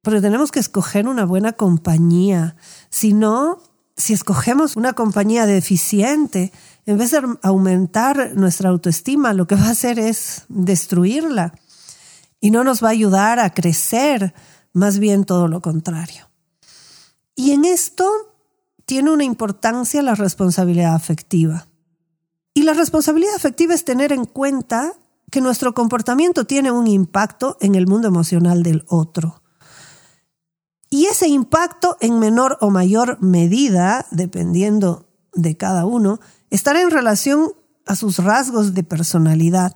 porque 0.08 0.22
tenemos 0.22 0.54
que 0.54 0.62
escoger 0.62 1.06
una 1.06 1.26
buena 1.26 1.52
compañía. 1.52 2.56
Si 2.90 3.12
no, 3.12 3.62
si 3.98 4.14
escogemos 4.14 4.78
una 4.78 4.94
compañía 4.94 5.46
deficiente, 5.46 6.54
en 6.86 6.98
vez 6.98 7.12
de 7.12 7.20
aumentar 7.42 8.32
nuestra 8.34 8.70
autoestima, 8.70 9.34
lo 9.34 9.48
que 9.48 9.56
va 9.56 9.66
a 9.66 9.72
hacer 9.72 10.00
es 10.00 10.46
destruirla 10.48 11.56
y 12.40 12.52
no 12.52 12.64
nos 12.64 12.82
va 12.82 12.88
a 12.88 12.92
ayudar 12.92 13.38
a 13.40 13.54
crecer, 13.54 14.34
más 14.72 14.98
bien 14.98 15.26
todo 15.26 15.50
lo 15.50 15.62
contrario. 15.62 16.30
Y 17.36 17.52
en 17.52 17.66
esto 17.66 18.10
tiene 18.86 19.12
una 19.12 19.26
importancia 19.26 20.02
la 20.02 20.16
responsabilidad 20.16 20.96
afectiva. 20.96 21.68
Y 22.54 22.64
la 22.64 22.74
responsabilidad 22.74 23.36
afectiva 23.36 23.74
es 23.74 23.84
tener 23.84 24.14
en 24.14 24.24
cuenta 24.24 24.94
que 25.30 25.42
nuestro 25.42 25.74
comportamiento 25.74 26.46
tiene 26.46 26.72
un 26.72 26.88
impacto 26.88 27.58
en 27.60 27.76
el 27.76 27.88
mundo 27.88 28.08
emocional 28.08 28.64
del 28.64 28.86
otro. 28.88 29.42
Y 30.90 31.06
ese 31.06 31.28
impacto 31.28 31.98
en 32.00 32.20
menor 32.20 32.58
o 32.62 32.70
mayor 32.70 33.18
medida, 33.22 34.06
dependiendo 34.12 35.08
de 35.34 35.58
cada 35.58 35.86
uno, 35.86 36.20
estará 36.50 36.82
en 36.82 36.92
relación 36.92 37.52
a 37.86 37.96
sus 37.96 38.20
rasgos 38.20 38.74
de 38.74 38.84
personalidad. 38.84 39.76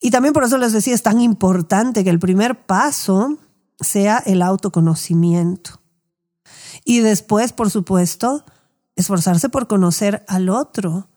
Y 0.00 0.10
también 0.10 0.34
por 0.34 0.44
eso 0.44 0.58
les 0.58 0.72
decía, 0.72 0.94
es 0.94 1.02
tan 1.02 1.20
importante 1.20 2.04
que 2.04 2.10
el 2.10 2.18
primer 2.18 2.66
paso 2.66 3.38
sea 3.80 4.18
el 4.18 4.42
autoconocimiento. 4.42 5.80
Y 6.84 7.00
después, 7.00 7.52
por 7.52 7.70
supuesto, 7.70 8.44
esforzarse 8.96 9.48
por 9.48 9.68
conocer 9.68 10.24
al 10.28 10.48
otro. 10.48 11.08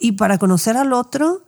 Y 0.00 0.12
para 0.12 0.38
conocer 0.38 0.76
al 0.76 0.92
otro, 0.92 1.44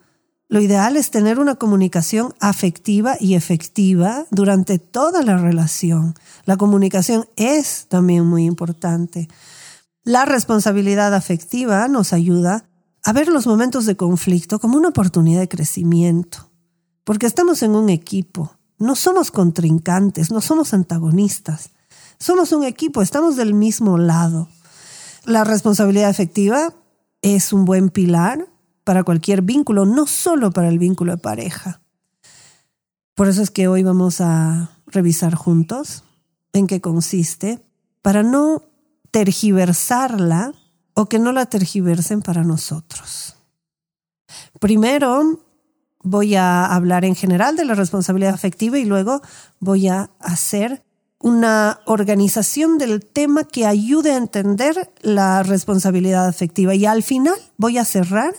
lo 0.54 0.60
ideal 0.60 0.96
es 0.96 1.10
tener 1.10 1.40
una 1.40 1.56
comunicación 1.56 2.32
afectiva 2.38 3.16
y 3.18 3.34
efectiva 3.34 4.24
durante 4.30 4.78
toda 4.78 5.24
la 5.24 5.36
relación. 5.36 6.14
La 6.44 6.56
comunicación 6.56 7.26
es 7.34 7.86
también 7.88 8.24
muy 8.24 8.44
importante. 8.44 9.28
La 10.04 10.24
responsabilidad 10.24 11.12
afectiva 11.12 11.88
nos 11.88 12.12
ayuda 12.12 12.68
a 13.02 13.12
ver 13.12 13.26
los 13.26 13.48
momentos 13.48 13.84
de 13.84 13.96
conflicto 13.96 14.60
como 14.60 14.78
una 14.78 14.90
oportunidad 14.90 15.40
de 15.40 15.48
crecimiento, 15.48 16.52
porque 17.02 17.26
estamos 17.26 17.64
en 17.64 17.72
un 17.74 17.88
equipo, 17.88 18.52
no 18.78 18.94
somos 18.94 19.32
contrincantes, 19.32 20.30
no 20.30 20.40
somos 20.40 20.72
antagonistas, 20.72 21.70
somos 22.20 22.52
un 22.52 22.62
equipo, 22.62 23.02
estamos 23.02 23.34
del 23.34 23.54
mismo 23.54 23.98
lado. 23.98 24.48
La 25.24 25.42
responsabilidad 25.42 26.10
afectiva 26.10 26.72
es 27.22 27.52
un 27.52 27.64
buen 27.64 27.88
pilar 27.90 28.53
para 28.84 29.02
cualquier 29.02 29.42
vínculo, 29.42 29.86
no 29.86 30.06
solo 30.06 30.50
para 30.50 30.68
el 30.68 30.78
vínculo 30.78 31.12
de 31.12 31.18
pareja. 31.18 31.80
Por 33.14 33.28
eso 33.28 33.42
es 33.42 33.50
que 33.50 33.68
hoy 33.68 33.82
vamos 33.82 34.20
a 34.20 34.70
revisar 34.86 35.34
juntos 35.34 36.04
en 36.52 36.66
qué 36.66 36.80
consiste, 36.80 37.60
para 38.02 38.22
no 38.22 38.62
tergiversarla 39.10 40.52
o 40.94 41.06
que 41.06 41.18
no 41.18 41.32
la 41.32 41.46
tergiversen 41.46 42.22
para 42.22 42.44
nosotros. 42.44 43.36
Primero 44.60 45.40
voy 46.02 46.34
a 46.34 46.66
hablar 46.66 47.04
en 47.04 47.14
general 47.14 47.56
de 47.56 47.64
la 47.64 47.74
responsabilidad 47.74 48.34
afectiva 48.34 48.78
y 48.78 48.84
luego 48.84 49.22
voy 49.58 49.88
a 49.88 50.10
hacer 50.20 50.84
una 51.18 51.80
organización 51.86 52.76
del 52.76 53.04
tema 53.06 53.44
que 53.44 53.66
ayude 53.66 54.12
a 54.12 54.18
entender 54.18 54.92
la 55.00 55.42
responsabilidad 55.42 56.26
afectiva. 56.26 56.74
Y 56.74 56.84
al 56.84 57.02
final 57.02 57.34
voy 57.56 57.78
a 57.78 57.84
cerrar 57.86 58.34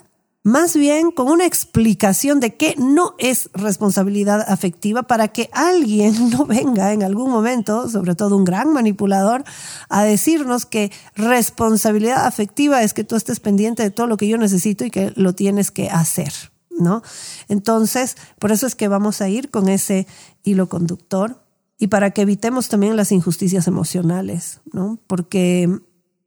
más 0.46 0.78
bien 0.78 1.10
con 1.10 1.28
una 1.28 1.48
explicación 1.48 2.40
de 2.40 2.54
qué 2.54 2.75
no 2.78 3.16
es 3.18 3.50
responsabilidad 3.56 4.46
afectiva 4.48 5.02
para 5.02 5.30
que 5.30 5.50
alguien 5.52 6.30
no 6.30 6.46
venga 6.46 6.94
en 6.94 7.02
algún 7.02 7.32
momento, 7.32 7.90
sobre 7.90 8.14
todo 8.14 8.38
un 8.38 8.46
gran 8.46 8.72
manipulador, 8.72 9.44
a 9.90 10.04
decirnos 10.04 10.68
que 10.68 10.92
responsabilidad 11.16 12.28
afectiva 12.28 12.84
es 12.84 12.94
que 12.94 13.04
tú 13.04 13.16
estés 13.16 13.40
pendiente 13.40 13.82
de 13.82 13.90
todo 13.90 14.06
lo 14.06 14.18
que 14.18 14.28
yo 14.28 14.38
necesito 14.38 14.86
y 14.86 14.92
que 14.92 15.12
lo 15.16 15.34
tienes 15.34 15.72
que 15.72 15.90
hacer, 15.90 16.32
¿no? 16.70 17.02
Entonces, 17.48 18.16
por 18.38 18.52
eso 18.52 18.68
es 18.68 18.75
que 18.75 18.88
vamos 18.88 19.22
a 19.22 19.30
ir 19.30 19.50
con 19.50 19.68
ese 19.68 20.06
hilo 20.44 20.70
conductor 20.70 21.44
y 21.80 21.88
para 21.88 22.12
que 22.12 22.22
evitemos 22.22 22.70
también 22.70 22.96
las 22.96 23.12
injusticias 23.12 23.66
emocionales, 23.66 24.62
¿no? 24.72 25.00
Porque 25.08 25.82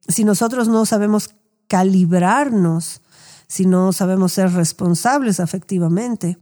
si 0.08 0.24
nosotros 0.24 0.66
no 0.66 0.84
sabemos 0.86 1.36
calibrarnos, 1.68 3.00
si 3.48 3.66
no 3.66 3.92
sabemos 3.92 4.32
ser 4.32 4.52
responsables 4.52 5.40
afectivamente, 5.40 6.38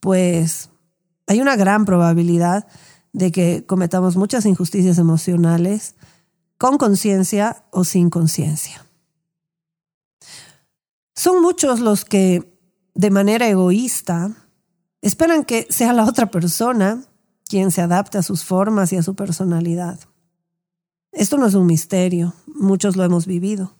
pues 0.00 0.70
hay 1.26 1.40
una 1.40 1.56
gran 1.56 1.84
probabilidad 1.84 2.66
de 3.12 3.32
que 3.32 3.64
cometamos 3.64 4.16
muchas 4.16 4.44
injusticias 4.44 4.98
emocionales 4.98 5.94
con 6.58 6.76
conciencia 6.76 7.64
o 7.70 7.84
sin 7.84 8.10
conciencia. 8.10 8.84
Son 11.14 11.40
muchos 11.40 11.80
los 11.80 12.04
que 12.04 12.58
de 12.94 13.10
manera 13.10 13.48
egoísta 13.48 14.34
esperan 15.00 15.44
que 15.44 15.66
sea 15.70 15.92
la 15.92 16.04
otra 16.04 16.30
persona 16.30 17.04
quien 17.48 17.70
se 17.70 17.80
adapte 17.80 18.18
a 18.18 18.22
sus 18.22 18.44
formas 18.44 18.92
y 18.92 18.96
a 18.96 19.02
su 19.02 19.14
personalidad. 19.14 20.00
Esto 21.12 21.38
no 21.38 21.46
es 21.46 21.54
un 21.54 21.66
misterio, 21.66 22.34
muchos 22.46 22.96
lo 22.96 23.04
hemos 23.04 23.26
vivido. 23.26 23.77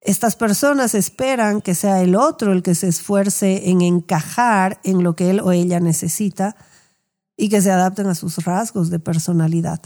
Estas 0.00 0.36
personas 0.36 0.94
esperan 0.94 1.60
que 1.60 1.74
sea 1.74 2.02
el 2.02 2.14
otro 2.14 2.52
el 2.52 2.62
que 2.62 2.74
se 2.74 2.88
esfuerce 2.88 3.68
en 3.70 3.82
encajar 3.82 4.80
en 4.84 5.02
lo 5.02 5.16
que 5.16 5.30
él 5.30 5.40
o 5.40 5.50
ella 5.50 5.80
necesita 5.80 6.56
y 7.36 7.48
que 7.48 7.60
se 7.60 7.70
adapten 7.70 8.06
a 8.06 8.14
sus 8.14 8.38
rasgos 8.44 8.90
de 8.90 9.00
personalidad. 9.00 9.80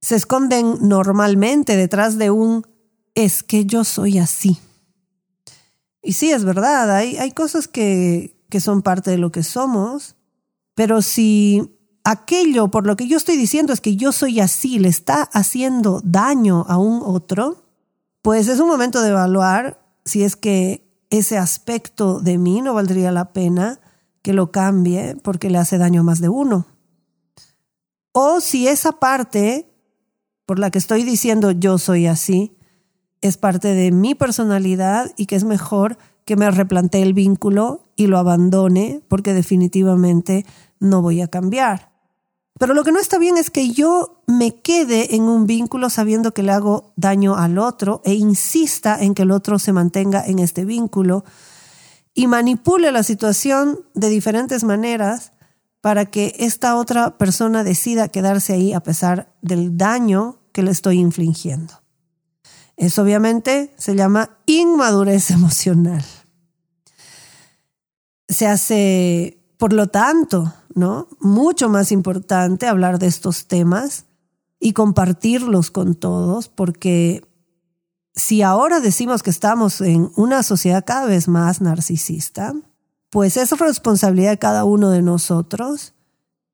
Se 0.00 0.16
esconden 0.16 0.76
normalmente 0.88 1.76
detrás 1.76 2.18
de 2.18 2.30
un 2.30 2.66
es 3.14 3.42
que 3.42 3.64
yo 3.64 3.84
soy 3.84 4.18
así. 4.18 4.58
Y 6.02 6.12
sí, 6.12 6.30
es 6.30 6.44
verdad, 6.44 6.94
hay, 6.94 7.16
hay 7.16 7.32
cosas 7.32 7.66
que, 7.66 8.36
que 8.48 8.60
son 8.60 8.82
parte 8.82 9.10
de 9.10 9.18
lo 9.18 9.32
que 9.32 9.42
somos, 9.42 10.16
pero 10.74 11.02
si 11.02 11.78
aquello 12.04 12.68
por 12.68 12.86
lo 12.86 12.94
que 12.96 13.08
yo 13.08 13.16
estoy 13.16 13.36
diciendo 13.36 13.72
es 13.72 13.80
que 13.80 13.96
yo 13.96 14.12
soy 14.12 14.40
así, 14.40 14.78
le 14.78 14.88
está 14.88 15.22
haciendo 15.22 16.00
daño 16.04 16.64
a 16.68 16.78
un 16.78 17.02
otro, 17.02 17.65
pues 18.26 18.48
es 18.48 18.58
un 18.58 18.66
momento 18.66 19.02
de 19.02 19.10
evaluar 19.10 19.80
si 20.04 20.24
es 20.24 20.34
que 20.34 20.84
ese 21.10 21.38
aspecto 21.38 22.18
de 22.18 22.38
mí 22.38 22.60
no 22.60 22.74
valdría 22.74 23.12
la 23.12 23.32
pena 23.32 23.78
que 24.20 24.32
lo 24.32 24.50
cambie 24.50 25.14
porque 25.22 25.48
le 25.48 25.58
hace 25.58 25.78
daño 25.78 26.00
a 26.00 26.02
más 26.02 26.20
de 26.20 26.28
uno. 26.28 26.66
O 28.10 28.40
si 28.40 28.66
esa 28.66 28.90
parte 28.90 29.72
por 30.44 30.58
la 30.58 30.72
que 30.72 30.78
estoy 30.78 31.04
diciendo 31.04 31.52
yo 31.52 31.78
soy 31.78 32.08
así 32.08 32.58
es 33.20 33.36
parte 33.36 33.68
de 33.68 33.92
mi 33.92 34.16
personalidad 34.16 35.12
y 35.16 35.26
que 35.26 35.36
es 35.36 35.44
mejor 35.44 35.96
que 36.24 36.34
me 36.34 36.50
replantee 36.50 37.02
el 37.02 37.12
vínculo 37.12 37.92
y 37.94 38.08
lo 38.08 38.18
abandone 38.18 39.02
porque 39.06 39.34
definitivamente 39.34 40.44
no 40.80 41.00
voy 41.00 41.20
a 41.20 41.28
cambiar. 41.28 41.95
Pero 42.58 42.72
lo 42.72 42.84
que 42.84 42.92
no 42.92 42.98
está 42.98 43.18
bien 43.18 43.36
es 43.36 43.50
que 43.50 43.70
yo 43.70 44.22
me 44.26 44.60
quede 44.60 45.14
en 45.14 45.24
un 45.24 45.46
vínculo 45.46 45.90
sabiendo 45.90 46.32
que 46.32 46.42
le 46.42 46.52
hago 46.52 46.92
daño 46.96 47.36
al 47.36 47.58
otro 47.58 48.00
e 48.04 48.14
insista 48.14 49.00
en 49.00 49.14
que 49.14 49.22
el 49.22 49.30
otro 49.30 49.58
se 49.58 49.72
mantenga 49.72 50.24
en 50.24 50.38
este 50.38 50.64
vínculo 50.64 51.24
y 52.14 52.28
manipule 52.28 52.92
la 52.92 53.02
situación 53.02 53.80
de 53.94 54.08
diferentes 54.08 54.64
maneras 54.64 55.32
para 55.82 56.06
que 56.06 56.34
esta 56.38 56.76
otra 56.76 57.18
persona 57.18 57.62
decida 57.62 58.08
quedarse 58.08 58.54
ahí 58.54 58.72
a 58.72 58.80
pesar 58.80 59.34
del 59.42 59.76
daño 59.76 60.38
que 60.52 60.62
le 60.62 60.70
estoy 60.70 60.98
infligiendo. 60.98 61.74
Eso 62.76 63.02
obviamente 63.02 63.74
se 63.76 63.94
llama 63.94 64.38
inmadurez 64.46 65.30
emocional. 65.30 66.04
Se 68.28 68.46
hace, 68.46 69.38
por 69.58 69.74
lo 69.74 69.88
tanto, 69.88 70.52
¿no? 70.76 71.08
Mucho 71.18 71.68
más 71.68 71.90
importante 71.90 72.68
hablar 72.68 72.98
de 72.98 73.06
estos 73.06 73.48
temas 73.48 74.04
y 74.60 74.72
compartirlos 74.72 75.70
con 75.70 75.94
todos, 75.94 76.48
porque 76.48 77.26
si 78.14 78.42
ahora 78.42 78.80
decimos 78.80 79.22
que 79.22 79.30
estamos 79.30 79.80
en 79.80 80.10
una 80.16 80.42
sociedad 80.42 80.84
cada 80.86 81.06
vez 81.06 81.28
más 81.28 81.60
narcisista, 81.60 82.54
pues 83.10 83.36
es 83.36 83.58
responsabilidad 83.58 84.30
de 84.30 84.38
cada 84.38 84.64
uno 84.64 84.90
de 84.90 85.00
nosotros 85.00 85.94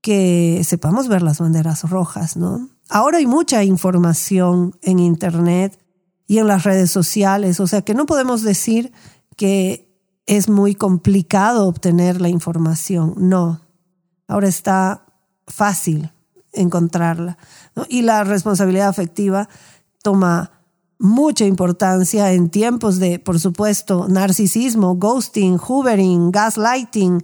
que 0.00 0.62
sepamos 0.64 1.08
ver 1.08 1.22
las 1.22 1.38
banderas 1.38 1.88
rojas, 1.90 2.36
¿no? 2.36 2.70
Ahora 2.88 3.18
hay 3.18 3.26
mucha 3.26 3.64
información 3.64 4.76
en 4.82 5.00
Internet 5.00 5.78
y 6.28 6.38
en 6.38 6.46
las 6.46 6.62
redes 6.62 6.92
sociales, 6.92 7.58
o 7.58 7.66
sea 7.66 7.82
que 7.82 7.94
no 7.94 8.06
podemos 8.06 8.42
decir 8.42 8.92
que 9.36 9.88
es 10.26 10.48
muy 10.48 10.76
complicado 10.76 11.66
obtener 11.66 12.20
la 12.20 12.28
información, 12.28 13.14
no, 13.16 13.61
ahora 14.32 14.48
está 14.48 15.04
fácil 15.46 16.10
encontrarla. 16.52 17.36
Y 17.88 18.02
la 18.02 18.24
responsabilidad 18.24 18.88
afectiva 18.88 19.48
toma 20.02 20.62
mucha 20.98 21.44
importancia 21.44 22.32
en 22.32 22.48
tiempos 22.48 22.98
de, 22.98 23.18
por 23.18 23.40
supuesto, 23.40 24.06
narcisismo, 24.08 24.96
ghosting, 24.96 25.58
hoovering, 25.58 26.30
gaslighting 26.30 27.22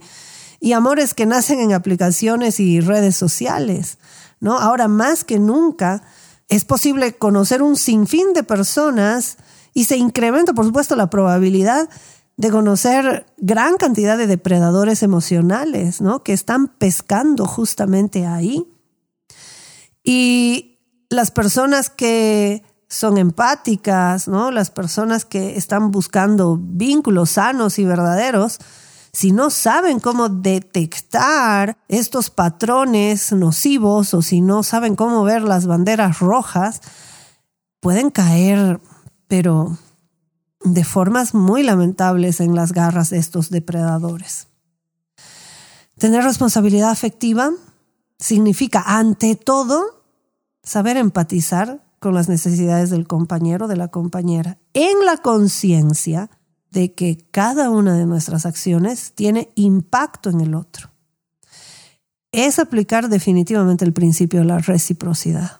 y 0.59 0.73
amores 0.73 1.13
que 1.13 1.25
nacen 1.25 1.59
en 1.59 1.73
aplicaciones 1.73 2.59
y 2.59 2.79
redes 2.79 3.15
sociales. 3.15 3.97
¿no? 4.39 4.57
Ahora 4.59 4.87
más 4.87 5.23
que 5.23 5.39
nunca 5.39 6.03
es 6.47 6.65
posible 6.65 7.13
conocer 7.13 7.61
un 7.61 7.75
sinfín 7.75 8.33
de 8.33 8.43
personas 8.43 9.37
y 9.73 9.85
se 9.85 9.97
incrementa, 9.97 10.53
por 10.53 10.65
supuesto, 10.65 10.95
la 10.95 11.09
probabilidad 11.09 11.89
de 12.39 12.51
conocer 12.51 13.25
gran 13.35 13.75
cantidad 13.75 14.17
de 14.17 14.25
depredadores 14.25 15.03
emocionales, 15.03 15.99
¿no? 15.99 16.23
Que 16.23 16.31
están 16.31 16.69
pescando 16.69 17.45
justamente 17.45 18.25
ahí. 18.25 18.65
Y 20.05 20.79
las 21.09 21.31
personas 21.31 21.89
que 21.89 22.63
son 22.87 23.17
empáticas, 23.17 24.29
¿no? 24.29 24.51
Las 24.51 24.71
personas 24.71 25.25
que 25.25 25.57
están 25.57 25.91
buscando 25.91 26.57
vínculos 26.57 27.31
sanos 27.31 27.77
y 27.77 27.83
verdaderos, 27.83 28.59
si 29.11 29.33
no 29.33 29.49
saben 29.49 29.99
cómo 29.99 30.29
detectar 30.29 31.77
estos 31.89 32.29
patrones 32.29 33.33
nocivos 33.33 34.13
o 34.13 34.21
si 34.21 34.39
no 34.39 34.63
saben 34.63 34.95
cómo 34.95 35.25
ver 35.25 35.41
las 35.41 35.67
banderas 35.67 36.19
rojas, 36.19 36.79
pueden 37.81 38.11
caer, 38.11 38.79
pero 39.27 39.77
de 40.73 40.83
formas 40.83 41.33
muy 41.33 41.63
lamentables 41.63 42.39
en 42.39 42.55
las 42.55 42.73
garras 42.73 43.09
de 43.09 43.17
estos 43.17 43.49
depredadores. 43.49 44.47
Tener 45.97 46.23
responsabilidad 46.23 46.89
afectiva 46.89 47.51
significa, 48.17 48.83
ante 48.85 49.35
todo, 49.35 50.03
saber 50.63 50.97
empatizar 50.97 51.83
con 51.99 52.13
las 52.13 52.29
necesidades 52.29 52.89
del 52.89 53.07
compañero, 53.07 53.67
de 53.67 53.75
la 53.75 53.89
compañera, 53.89 54.57
en 54.73 55.05
la 55.05 55.17
conciencia 55.17 56.29
de 56.71 56.93
que 56.93 57.17
cada 57.31 57.69
una 57.69 57.95
de 57.97 58.05
nuestras 58.05 58.45
acciones 58.45 59.13
tiene 59.13 59.51
impacto 59.55 60.29
en 60.29 60.41
el 60.41 60.55
otro. 60.55 60.91
Es 62.31 62.59
aplicar 62.59 63.09
definitivamente 63.09 63.85
el 63.85 63.93
principio 63.93 64.41
de 64.41 64.45
la 64.45 64.59
reciprocidad. 64.59 65.58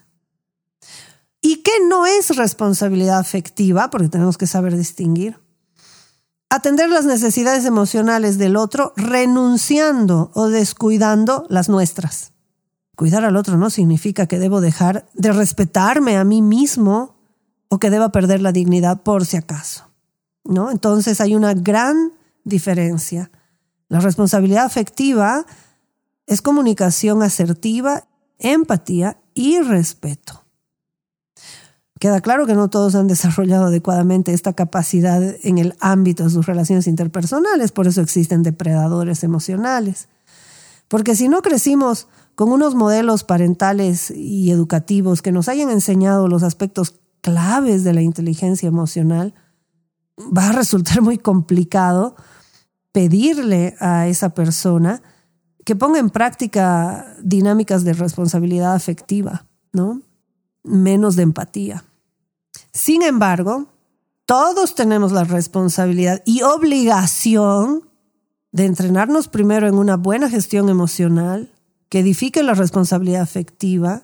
¿Y 1.41 1.57
qué 1.63 1.71
no 1.87 2.05
es 2.05 2.35
responsabilidad 2.35 3.19
afectiva? 3.19 3.89
Porque 3.89 4.09
tenemos 4.09 4.37
que 4.37 4.47
saber 4.47 4.75
distinguir. 4.75 5.39
Atender 6.49 6.89
las 6.89 7.05
necesidades 7.05 7.65
emocionales 7.65 8.37
del 8.37 8.55
otro 8.55 8.93
renunciando 8.97 10.31
o 10.33 10.47
descuidando 10.49 11.45
las 11.49 11.69
nuestras. 11.69 12.33
Cuidar 12.95 13.23
al 13.23 13.37
otro 13.37 13.55
no 13.55 13.69
significa 13.69 14.25
que 14.25 14.39
debo 14.39 14.59
dejar 14.59 15.07
de 15.13 15.31
respetarme 15.31 16.17
a 16.17 16.23
mí 16.23 16.41
mismo 16.41 17.15
o 17.69 17.79
que 17.79 17.89
deba 17.89 18.11
perder 18.11 18.41
la 18.41 18.51
dignidad 18.51 19.03
por 19.03 19.25
si 19.25 19.37
acaso. 19.37 19.85
¿No? 20.43 20.71
Entonces 20.71 21.21
hay 21.21 21.35
una 21.35 21.53
gran 21.53 22.13
diferencia. 22.43 23.31
La 23.87 23.99
responsabilidad 23.99 24.65
afectiva 24.65 25.45
es 26.25 26.41
comunicación 26.41 27.23
asertiva, 27.23 28.07
empatía 28.39 29.17
y 29.33 29.59
respeto. 29.59 30.38
Queda 31.99 32.21
claro 32.21 32.47
que 32.47 32.55
no 32.55 32.69
todos 32.69 32.95
han 32.95 33.07
desarrollado 33.07 33.65
adecuadamente 33.65 34.33
esta 34.33 34.53
capacidad 34.53 35.21
en 35.43 35.57
el 35.57 35.75
ámbito 35.81 36.23
de 36.23 36.29
sus 36.29 36.45
relaciones 36.45 36.87
interpersonales, 36.87 37.73
por 37.73 37.87
eso 37.87 38.01
existen 38.01 38.41
depredadores 38.41 39.23
emocionales. 39.23 40.07
Porque 40.87 41.15
si 41.15 41.27
no 41.27 41.41
crecimos 41.41 42.07
con 42.35 42.53
unos 42.53 42.73
modelos 42.73 43.25
parentales 43.25 44.11
y 44.11 44.49
educativos 44.49 45.21
que 45.21 45.33
nos 45.33 45.49
hayan 45.49 45.69
enseñado 45.69 46.29
los 46.29 46.41
aspectos 46.41 46.95
claves 47.19 47.83
de 47.83 47.93
la 47.93 48.01
inteligencia 48.01 48.67
emocional, 48.67 49.33
va 50.17 50.49
a 50.49 50.53
resultar 50.53 51.01
muy 51.01 51.17
complicado 51.17 52.15
pedirle 52.93 53.75
a 53.81 54.07
esa 54.07 54.29
persona 54.29 55.01
que 55.65 55.75
ponga 55.75 55.99
en 55.99 56.09
práctica 56.09 57.13
dinámicas 57.21 57.83
de 57.83 57.93
responsabilidad 57.93 58.73
afectiva, 58.73 59.45
¿no? 59.73 60.01
Menos 60.63 61.17
de 61.17 61.23
empatía. 61.23 61.83
Sin 62.73 63.01
embargo, 63.01 63.67
todos 64.25 64.75
tenemos 64.75 65.11
la 65.11 65.23
responsabilidad 65.23 66.21
y 66.25 66.43
obligación 66.43 67.89
de 68.51 68.65
entrenarnos 68.65 69.27
primero 69.27 69.67
en 69.67 69.75
una 69.75 69.97
buena 69.97 70.29
gestión 70.29 70.69
emocional, 70.69 71.53
que 71.89 71.99
edifique 71.99 72.43
la 72.43 72.53
responsabilidad 72.53 73.21
afectiva, 73.21 74.03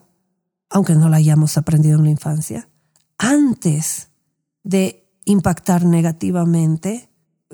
aunque 0.69 0.95
no 0.95 1.10
la 1.10 1.17
hayamos 1.17 1.58
aprendido 1.58 1.97
en 1.97 2.06
la 2.06 2.10
infancia, 2.10 2.67
antes 3.17 4.10
de 4.63 5.08
impactar 5.25 5.86
negativamente 5.86 7.10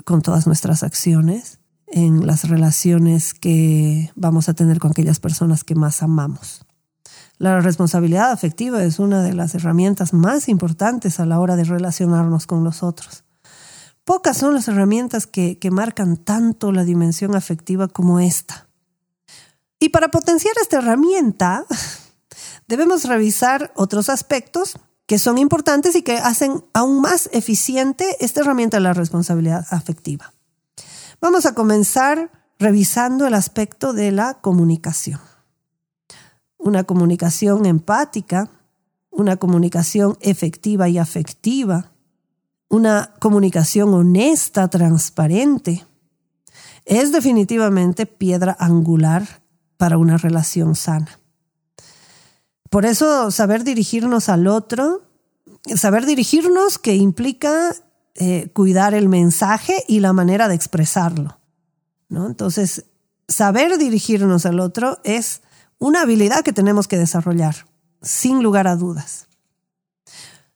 con 0.06 0.21
todas 0.21 0.47
nuestras 0.47 0.84
acciones 0.84 1.60
en 1.88 2.26
las 2.26 2.47
relaciones 2.47 3.34
que 3.34 4.12
vamos 4.15 4.47
a 4.47 4.54
tener 4.54 4.80
con 4.80 4.91
aquellas 4.91 5.19
personas 5.19 5.63
que 5.63 5.76
más 5.76 6.02
amamos. 6.02 6.65
La 7.41 7.60
responsabilidad 7.60 8.30
afectiva 8.30 8.84
es 8.84 8.99
una 8.99 9.23
de 9.23 9.34
las 9.34 9.56
herramientas 9.56 10.13
más 10.13 10.47
importantes 10.47 11.19
a 11.19 11.25
la 11.25 11.39
hora 11.39 11.56
de 11.56 11.63
relacionarnos 11.63 12.45
con 12.45 12.63
los 12.63 12.84
otros. 12.84 13.23
Pocas 14.04 14.38
son 14.38 14.54
las 14.54 14.67
herramientas 14.67 15.25
que, 15.25 15.58
que 15.58 15.71
marcan 15.71 16.17
tanto 16.17 16.71
la 16.71 16.84
dimensión 16.84 17.36
afectiva 17.36 17.88
como 17.88 18.19
esta. 18.19 18.67
Y 19.80 19.89
para 19.89 20.12
potenciar 20.12 20.54
esta 20.62 20.77
herramienta, 20.77 21.65
debemos 22.67 23.06
revisar 23.06 23.73
otros 23.75 24.10
aspectos 24.10 24.75
que 25.08 25.17
son 25.17 25.39
importantes 25.39 25.95
y 25.95 26.04
que 26.04 26.19
hacen 26.19 26.63
aún 26.73 27.01
más 27.01 27.27
eficiente 27.34 28.17
esta 28.19 28.41
herramienta 28.41 28.77
de 28.77 28.82
la 28.82 28.93
responsabilidad 28.93 29.65
afectiva. 29.71 30.32
Vamos 31.19 31.47
a 31.47 31.56
comenzar 31.56 32.30
revisando 32.60 33.25
el 33.25 33.34
aspecto 33.34 33.93
de 33.93 34.12
la 34.12 34.36
comunicación 34.41 35.31
una 36.62 36.84
comunicación 36.84 37.65
empática, 37.65 38.50
una 39.10 39.38
comunicación 39.38 40.17
efectiva 40.21 40.88
y 40.88 40.97
afectiva, 40.97 41.91
una 42.69 43.13
comunicación 43.19 43.93
honesta, 43.93 44.69
transparente, 44.69 45.86
es 46.86 47.12
definitivamente 47.12 48.06
piedra 48.06 48.56
angular 48.60 49.41
para 49.78 49.97
una 49.97 50.17
relación 50.17 50.76
sana. 50.76 51.19
Por 52.69 52.86
eso 52.86 53.32
saber 53.32 53.63
dirigirnos 53.63 54.30
al 54.30 54.47
otro, 54.47 55.02
saber 55.76 56.06
dirigirnos 56.06 56.80
que 56.80 56.95
implica 56.95 57.76
eh, 58.15 58.50
cuidar 58.54 58.93
el 58.93 59.10
mensaje 59.10 59.84
y 59.88 60.00
la 60.00 60.13
manera 60.13 60.47
de 60.47 60.56
expresarlo. 60.56 61.38
¿no? 62.08 62.28
Entonces, 62.28 62.86
saber 63.28 63.78
dirigirnos 63.78 64.45
al 64.45 64.60
otro 64.60 65.00
es 65.04 65.41
una 65.82 66.02
habilidad 66.02 66.44
que 66.44 66.54
tenemos 66.54 66.88
que 66.88 66.98
desarrollar, 66.98 67.65
sin 68.04 68.44
lugar 68.44 68.67
a 68.67 68.76
dudas. 68.76 69.28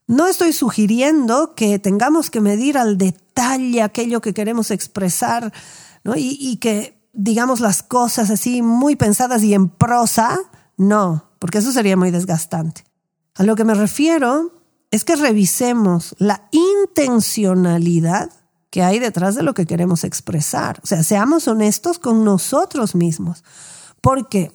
No 0.05 0.27
estoy 0.27 0.53
sugiriendo 0.53 1.55
que 1.55 1.79
tengamos 1.79 2.29
que 2.29 2.41
medir 2.41 2.77
al 2.77 2.99
detalle 2.99 3.81
aquello 3.81 4.21
que 4.21 4.35
queremos 4.35 4.69
expresar 4.69 5.51
y, 6.15 6.37
y 6.39 6.57
que 6.57 7.01
digamos 7.11 7.59
las 7.59 7.81
cosas 7.81 8.29
así 8.29 8.61
muy 8.61 8.95
pensadas 8.95 9.41
y 9.41 9.55
en 9.55 9.67
prosa, 9.67 10.37
no, 10.77 11.31
porque 11.39 11.57
eso 11.57 11.71
sería 11.71 11.97
muy 11.97 12.11
desgastante. 12.11 12.85
A 13.33 13.41
lo 13.41 13.55
que 13.55 13.63
me 13.63 13.73
refiero 13.73 14.51
es 14.91 15.03
que 15.03 15.15
revisemos 15.15 16.15
la 16.19 16.47
intencionalidad 16.51 18.29
que 18.69 18.83
hay 18.83 18.99
detrás 18.99 19.33
de 19.33 19.41
lo 19.41 19.55
que 19.55 19.65
queremos 19.65 20.03
expresar. 20.03 20.79
O 20.83 20.85
sea, 20.85 21.01
seamos 21.01 21.47
honestos 21.47 21.97
con 21.97 22.23
nosotros 22.23 22.93
mismos. 22.93 23.43
Porque 24.01 24.51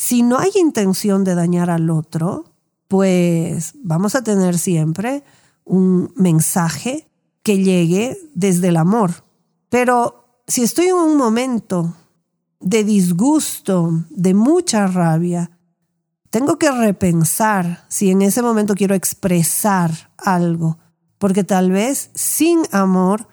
si 0.00 0.22
no 0.22 0.38
hay 0.38 0.50
intención 0.54 1.24
de 1.24 1.34
dañar 1.34 1.68
al 1.68 1.90
otro, 1.90 2.46
pues 2.88 3.74
vamos 3.82 4.14
a 4.14 4.22
tener 4.22 4.58
siempre 4.58 5.22
un 5.62 6.10
mensaje 6.16 7.06
que 7.42 7.58
llegue 7.58 8.16
desde 8.34 8.68
el 8.68 8.78
amor. 8.78 9.10
Pero 9.68 10.42
si 10.46 10.62
estoy 10.62 10.86
en 10.86 10.94
un 10.94 11.18
momento 11.18 11.94
de 12.60 12.82
disgusto, 12.82 14.06
de 14.08 14.32
mucha 14.32 14.86
rabia, 14.86 15.50
tengo 16.30 16.58
que 16.58 16.70
repensar 16.70 17.84
si 17.88 18.10
en 18.10 18.22
ese 18.22 18.40
momento 18.40 18.74
quiero 18.74 18.94
expresar 18.94 19.90
algo, 20.16 20.78
porque 21.18 21.44
tal 21.44 21.72
vez 21.72 22.10
sin 22.14 22.62
amor 22.72 23.28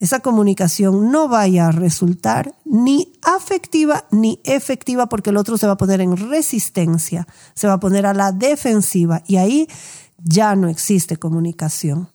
esa 0.00 0.20
comunicación 0.20 1.12
no 1.12 1.28
vaya 1.28 1.68
a 1.68 1.72
resultar 1.72 2.54
ni 2.64 3.12
afectiva 3.22 4.06
ni 4.10 4.40
efectiva 4.44 5.08
porque 5.08 5.30
el 5.30 5.36
otro 5.36 5.58
se 5.58 5.66
va 5.66 5.74
a 5.74 5.76
poner 5.76 6.00
en 6.00 6.16
resistencia, 6.16 7.28
se 7.54 7.68
va 7.68 7.74
a 7.74 7.80
poner 7.80 8.06
a 8.06 8.14
la 8.14 8.32
defensiva 8.32 9.22
y 9.26 9.36
ahí 9.36 9.68
ya 10.16 10.56
no 10.56 10.68
existe 10.68 11.18
comunicación. 11.18 12.08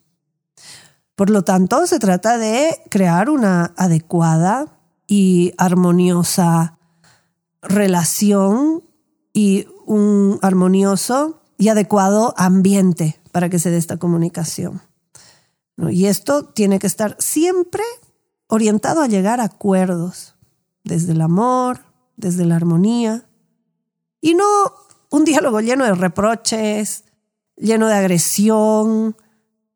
Por 1.15 1.29
lo 1.29 1.43
tanto, 1.43 1.85
se 1.87 1.99
trata 1.99 2.37
de 2.37 2.75
crear 2.89 3.29
una 3.29 3.73
adecuada 3.77 4.79
y 5.07 5.53
armoniosa 5.57 6.77
relación 7.61 8.83
y 9.31 9.67
un 9.85 10.39
armonioso 10.41 11.41
y 11.57 11.69
adecuado 11.69 12.33
ambiente 12.35 13.21
para 13.31 13.49
que 13.49 13.59
se 13.59 13.69
dé 13.69 13.77
esta 13.77 13.97
comunicación. 13.97 14.81
Y 15.77 16.05
esto 16.05 16.45
tiene 16.45 16.79
que 16.79 16.87
estar 16.87 17.15
siempre 17.19 17.83
orientado 18.47 19.01
a 19.01 19.07
llegar 19.07 19.39
a 19.39 19.45
acuerdos, 19.45 20.35
desde 20.83 21.13
el 21.13 21.21
amor, 21.21 21.81
desde 22.15 22.45
la 22.45 22.55
armonía, 22.55 23.27
y 24.21 24.35
no 24.35 24.45
un 25.09 25.25
diálogo 25.25 25.59
lleno 25.59 25.85
de 25.85 25.95
reproches, 25.95 27.03
lleno 27.57 27.87
de 27.87 27.95
agresión, 27.95 29.15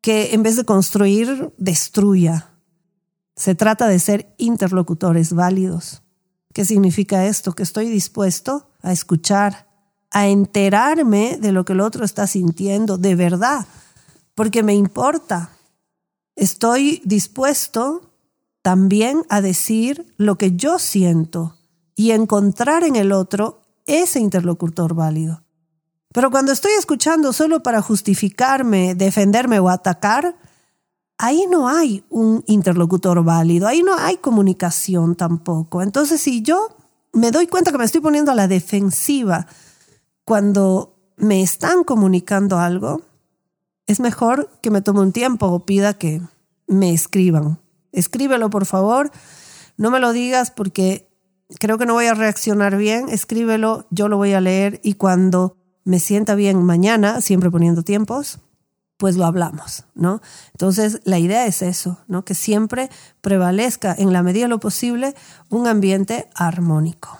que 0.00 0.34
en 0.34 0.42
vez 0.42 0.56
de 0.56 0.64
construir, 0.64 1.52
destruya. 1.58 2.54
Se 3.36 3.54
trata 3.54 3.86
de 3.88 3.98
ser 3.98 4.34
interlocutores 4.38 5.32
válidos. 5.32 6.02
¿Qué 6.52 6.64
significa 6.64 7.26
esto? 7.26 7.52
Que 7.52 7.62
estoy 7.62 7.88
dispuesto 7.88 8.70
a 8.82 8.92
escuchar, 8.92 9.68
a 10.10 10.26
enterarme 10.28 11.38
de 11.40 11.52
lo 11.52 11.64
que 11.64 11.74
el 11.74 11.80
otro 11.80 12.04
está 12.04 12.26
sintiendo 12.26 12.98
de 12.98 13.14
verdad, 13.14 13.66
porque 14.34 14.62
me 14.62 14.74
importa, 14.74 15.50
Estoy 16.36 17.02
dispuesto 17.04 18.12
también 18.62 19.24
a 19.28 19.40
decir 19.40 20.12
lo 20.16 20.36
que 20.36 20.56
yo 20.56 20.78
siento 20.78 21.56
y 21.94 22.12
encontrar 22.12 22.84
en 22.84 22.96
el 22.96 23.12
otro 23.12 23.62
ese 23.86 24.20
interlocutor 24.20 24.94
válido. 24.94 25.42
Pero 26.12 26.30
cuando 26.30 26.52
estoy 26.52 26.72
escuchando 26.72 27.32
solo 27.32 27.62
para 27.62 27.82
justificarme, 27.82 28.94
defenderme 28.94 29.60
o 29.60 29.68
atacar, 29.68 30.36
ahí 31.18 31.44
no 31.48 31.68
hay 31.68 32.04
un 32.08 32.42
interlocutor 32.46 33.22
válido, 33.22 33.68
ahí 33.68 33.82
no 33.82 33.94
hay 33.96 34.16
comunicación 34.16 35.14
tampoco. 35.14 35.82
Entonces, 35.82 36.20
si 36.20 36.42
yo 36.42 36.76
me 37.12 37.30
doy 37.30 37.46
cuenta 37.46 37.70
que 37.70 37.78
me 37.78 37.84
estoy 37.84 38.00
poniendo 38.00 38.32
a 38.32 38.34
la 38.34 38.48
defensiva 38.48 39.46
cuando 40.24 40.96
me 41.16 41.42
están 41.42 41.84
comunicando 41.84 42.58
algo, 42.58 43.02
es 43.90 43.98
mejor 43.98 44.48
que 44.62 44.70
me 44.70 44.82
tome 44.82 45.00
un 45.00 45.10
tiempo 45.10 45.46
o 45.46 45.66
pida 45.66 45.94
que 45.94 46.22
me 46.68 46.92
escriban. 46.92 47.58
Escríbelo, 47.90 48.48
por 48.48 48.64
favor. 48.64 49.10
No 49.76 49.90
me 49.90 49.98
lo 49.98 50.12
digas 50.12 50.52
porque 50.52 51.10
creo 51.58 51.76
que 51.76 51.86
no 51.86 51.94
voy 51.94 52.06
a 52.06 52.14
reaccionar 52.14 52.76
bien. 52.76 53.08
Escríbelo, 53.08 53.88
yo 53.90 54.06
lo 54.06 54.16
voy 54.16 54.32
a 54.32 54.40
leer 54.40 54.80
y 54.84 54.94
cuando 54.94 55.56
me 55.82 55.98
sienta 55.98 56.36
bien 56.36 56.62
mañana, 56.62 57.20
siempre 57.20 57.50
poniendo 57.50 57.82
tiempos, 57.82 58.38
pues 58.96 59.16
lo 59.16 59.24
hablamos, 59.24 59.86
¿no? 59.96 60.20
Entonces, 60.52 61.00
la 61.02 61.18
idea 61.18 61.46
es 61.46 61.60
eso, 61.60 61.98
¿no? 62.06 62.24
Que 62.24 62.34
siempre 62.34 62.90
prevalezca 63.20 63.92
en 63.98 64.12
la 64.12 64.22
medida 64.22 64.44
de 64.44 64.50
lo 64.50 64.60
posible 64.60 65.16
un 65.48 65.66
ambiente 65.66 66.28
armónico. 66.36 67.19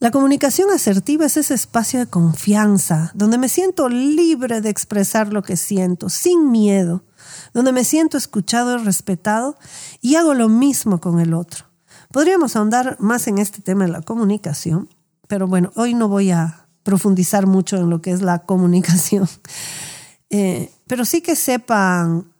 La 0.00 0.10
comunicación 0.10 0.70
asertiva 0.70 1.26
es 1.26 1.36
ese 1.36 1.52
espacio 1.52 2.00
de 2.00 2.06
confianza, 2.06 3.12
donde 3.14 3.36
me 3.36 3.50
siento 3.50 3.90
libre 3.90 4.62
de 4.62 4.70
expresar 4.70 5.30
lo 5.30 5.42
que 5.42 5.58
siento, 5.58 6.08
sin 6.08 6.50
miedo, 6.50 7.04
donde 7.52 7.72
me 7.72 7.84
siento 7.84 8.16
escuchado 8.16 8.78
y 8.78 8.82
respetado 8.82 9.58
y 10.00 10.14
hago 10.14 10.32
lo 10.32 10.48
mismo 10.48 11.02
con 11.02 11.20
el 11.20 11.34
otro. 11.34 11.66
Podríamos 12.10 12.56
ahondar 12.56 12.96
más 12.98 13.28
en 13.28 13.36
este 13.36 13.60
tema 13.60 13.84
de 13.84 13.90
la 13.90 14.00
comunicación, 14.00 14.88
pero 15.28 15.46
bueno, 15.46 15.70
hoy 15.76 15.92
no 15.92 16.08
voy 16.08 16.30
a 16.30 16.66
profundizar 16.82 17.46
mucho 17.46 17.76
en 17.76 17.90
lo 17.90 18.00
que 18.00 18.12
es 18.12 18.22
la 18.22 18.38
comunicación. 18.46 19.28
Eh, 20.30 20.72
pero 20.86 21.04
sí 21.04 21.20
que 21.20 21.36
sepan 21.36 22.32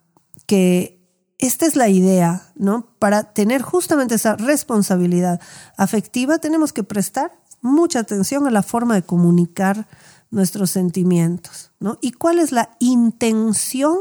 que 0.47 0.99
esta 1.37 1.67
es 1.67 1.75
la 1.75 1.89
idea, 1.89 2.41
¿no? 2.55 2.87
Para 2.97 3.33
tener 3.33 3.61
justamente 3.61 4.15
esa 4.15 4.35
responsabilidad 4.35 5.39
afectiva 5.77 6.39
tenemos 6.39 6.73
que 6.73 6.83
prestar 6.83 7.40
mucha 7.61 7.99
atención 7.99 8.47
a 8.47 8.51
la 8.51 8.63
forma 8.63 8.95
de 8.95 9.03
comunicar 9.03 9.87
nuestros 10.29 10.71
sentimientos, 10.71 11.71
¿no? 11.79 11.97
Y 12.01 12.13
cuál 12.13 12.39
es 12.39 12.51
la 12.51 12.75
intención 12.79 13.97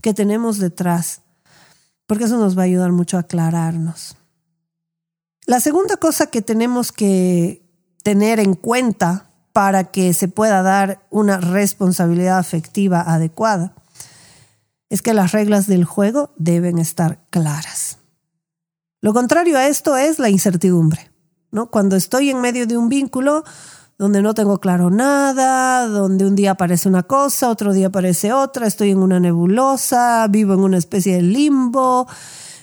que 0.00 0.14
tenemos 0.14 0.58
detrás, 0.58 1.22
porque 2.06 2.24
eso 2.24 2.38
nos 2.38 2.56
va 2.56 2.62
a 2.62 2.66
ayudar 2.66 2.92
mucho 2.92 3.16
a 3.16 3.20
aclararnos. 3.20 4.16
La 5.46 5.60
segunda 5.60 5.96
cosa 5.96 6.26
que 6.26 6.42
tenemos 6.42 6.92
que 6.92 7.62
tener 8.02 8.40
en 8.40 8.54
cuenta 8.54 9.30
para 9.52 9.84
que 9.84 10.12
se 10.12 10.28
pueda 10.28 10.62
dar 10.62 11.06
una 11.10 11.38
responsabilidad 11.38 12.38
afectiva 12.38 13.00
adecuada 13.00 13.74
es 14.90 15.02
que 15.02 15.14
las 15.14 15.32
reglas 15.32 15.66
del 15.66 15.84
juego 15.84 16.32
deben 16.36 16.78
estar 16.78 17.26
claras. 17.30 17.98
Lo 19.00 19.12
contrario 19.12 19.56
a 19.58 19.66
esto 19.66 19.96
es 19.96 20.18
la 20.18 20.30
incertidumbre. 20.30 21.10
Cuando 21.64 21.96
estoy 21.96 22.28
en 22.28 22.42
medio 22.42 22.66
de 22.66 22.76
un 22.76 22.90
vínculo 22.90 23.42
donde 23.98 24.20
no 24.20 24.34
tengo 24.34 24.58
claro 24.58 24.90
nada, 24.90 25.86
donde 25.86 26.26
un 26.26 26.36
día 26.36 26.50
aparece 26.50 26.88
una 26.88 27.04
cosa, 27.04 27.48
otro 27.48 27.72
día 27.72 27.86
aparece 27.86 28.32
otra, 28.32 28.66
estoy 28.66 28.90
en 28.90 28.98
una 28.98 29.20
nebulosa, 29.20 30.26
vivo 30.28 30.52
en 30.52 30.60
una 30.60 30.76
especie 30.76 31.16
de 31.16 31.22
limbo, 31.22 32.06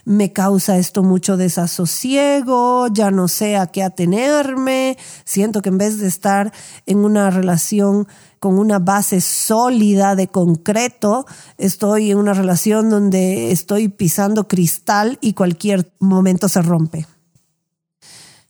me 0.06 0.32
causa 0.32 0.77
esto 0.77 1.01
mucho 1.01 1.36
desasosiego, 1.36 2.88
ya 2.88 3.10
no 3.10 3.27
sé 3.27 3.58
a 3.58 3.67
qué 3.67 3.82
atenerme, 3.82 4.97
siento 5.25 5.63
que 5.63 5.69
en 5.69 5.79
vez 5.79 5.97
de 5.97 6.08
estar 6.08 6.53
en 6.86 6.99
una 6.99 7.32
relación 7.32 8.08
con 8.39 8.60
una 8.60 8.77
base 8.77 9.21
sólida 9.21 10.15
de 10.15 10.27
concreto, 10.27 11.25
estoy 11.58 12.12
en 12.12 12.17
una 12.17 12.34
relación 12.34 12.89
donde 12.89 13.51
estoy 13.51 13.88
pisando 13.88 14.47
cristal 14.47 15.17
y 15.19 15.34
cualquier 15.34 15.91
momento 15.99 16.47
se 16.47 16.62
rompe. 16.62 17.08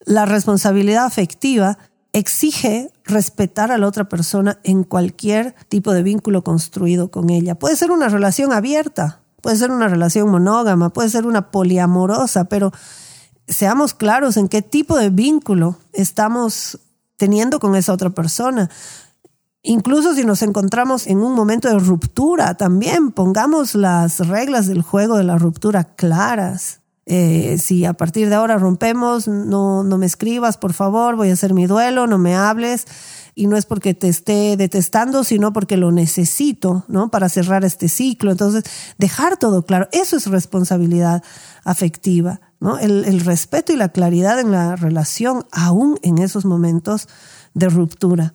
La 0.05 0.25
responsabilidad 0.25 1.05
afectiva 1.05 1.77
exige 2.13 2.91
respetar 3.03 3.71
a 3.71 3.77
la 3.77 3.87
otra 3.87 4.07
persona 4.07 4.59
en 4.63 4.83
cualquier 4.83 5.55
tipo 5.67 5.93
de 5.93 6.03
vínculo 6.03 6.43
construido 6.43 7.09
con 7.09 7.29
ella. 7.29 7.55
Puede 7.55 7.75
ser 7.75 7.91
una 7.91 8.07
relación 8.07 8.53
abierta, 8.53 9.21
puede 9.41 9.57
ser 9.57 9.71
una 9.71 9.87
relación 9.87 10.29
monógama, 10.29 10.91
puede 10.91 11.09
ser 11.09 11.25
una 11.25 11.51
poliamorosa, 11.51 12.45
pero 12.45 12.71
seamos 13.47 13.93
claros 13.93 14.37
en 14.37 14.47
qué 14.47 14.61
tipo 14.61 14.97
de 14.97 15.09
vínculo 15.09 15.77
estamos 15.91 16.79
teniendo 17.17 17.59
con 17.59 17.75
esa 17.75 17.93
otra 17.93 18.11
persona. 18.11 18.69
Incluso 19.63 20.13
si 20.13 20.23
nos 20.23 20.41
encontramos 20.41 21.07
en 21.07 21.19
un 21.19 21.33
momento 21.33 21.69
de 21.69 21.79
ruptura, 21.79 22.55
también 22.55 23.11
pongamos 23.11 23.75
las 23.75 24.19
reglas 24.27 24.67
del 24.67 24.81
juego 24.81 25.17
de 25.17 25.23
la 25.23 25.37
ruptura 25.37 25.85
claras. 25.85 26.82
Eh, 27.05 27.57
si 27.59 27.83
a 27.85 27.93
partir 27.93 28.29
de 28.29 28.35
ahora 28.35 28.57
rompemos, 28.57 29.27
no, 29.27 29.83
no 29.83 29.97
me 29.97 30.05
escribas, 30.05 30.57
por 30.57 30.73
favor, 30.73 31.15
voy 31.15 31.29
a 31.29 31.33
hacer 31.33 31.53
mi 31.53 31.65
duelo, 31.67 32.07
no 32.07 32.17
me 32.17 32.35
hables 32.35 32.85
y 33.35 33.47
no 33.47 33.57
es 33.57 33.65
porque 33.65 33.93
te 33.93 34.09
esté 34.09 34.55
detestando, 34.57 35.23
sino 35.23 35.53
porque 35.53 35.77
lo 35.77 35.91
necesito, 35.91 36.85
¿no? 36.87 37.09
Para 37.09 37.29
cerrar 37.29 37.65
este 37.65 37.89
ciclo. 37.89 38.31
Entonces, 38.31 38.63
dejar 38.97 39.37
todo 39.37 39.65
claro, 39.65 39.87
eso 39.91 40.17
es 40.17 40.27
responsabilidad 40.27 41.23
afectiva, 41.63 42.41
¿no? 42.59 42.77
El, 42.77 43.19
respeto 43.21 43.73
y 43.73 43.75
la 43.75 43.89
claridad 43.89 44.39
en 44.39 44.51
la 44.51 44.75
relación, 44.75 45.45
aún 45.51 45.99
en 46.03 46.19
esos 46.19 46.45
momentos 46.45 47.07
de 47.53 47.69
ruptura. 47.69 48.33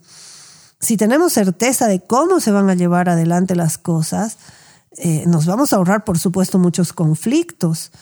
Si 0.81 0.97
tenemos 0.97 1.33
certeza 1.33 1.87
de 1.87 2.01
cómo 2.01 2.41
se 2.41 2.51
van 2.51 2.69
a 2.71 2.75
llevar 2.75 3.09
adelante 3.09 3.55
las 3.55 3.79
cosas, 3.79 4.37
eh, 4.97 5.25
nos 5.27 5.47
vamos 5.47 5.73
a 5.73 5.77
ahorrar, 5.77 6.05
por 6.05 6.19
supuesto, 6.19 6.59
muchos 6.59 6.93
conflictos. 6.93 7.93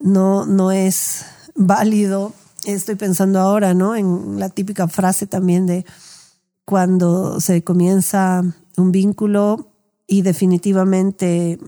No, 0.00 0.46
no 0.46 0.72
es 0.72 1.24
válido, 1.54 2.32
estoy 2.64 2.94
pensando 2.94 3.38
ahora, 3.38 3.74
¿no? 3.74 3.94
En 3.94 4.38
la 4.38 4.48
típica 4.48 4.88
frase 4.88 5.26
también 5.26 5.66
de 5.66 5.84
cuando 6.64 7.40
se 7.40 7.62
comienza 7.62 8.42
un 8.76 8.92
vínculo 8.92 9.72
y 10.06 10.22
definitivamente 10.22 11.58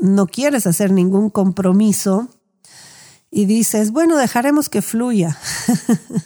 no 0.00 0.26
quieres 0.26 0.66
hacer 0.66 0.90
ningún 0.90 1.30
compromiso 1.30 2.28
y 3.30 3.46
dices, 3.46 3.92
bueno, 3.92 4.16
dejaremos 4.16 4.68
que 4.68 4.82
fluya. 4.82 5.38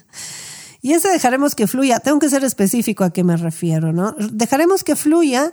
y 0.82 0.92
ese 0.92 1.08
dejaremos 1.08 1.54
que 1.54 1.66
fluya, 1.66 2.00
tengo 2.00 2.18
que 2.18 2.30
ser 2.30 2.44
específico 2.44 3.04
a 3.04 3.10
qué 3.10 3.22
me 3.22 3.36
refiero, 3.36 3.92
¿no? 3.92 4.14
Dejaremos 4.32 4.82
que 4.82 4.96
fluya 4.96 5.52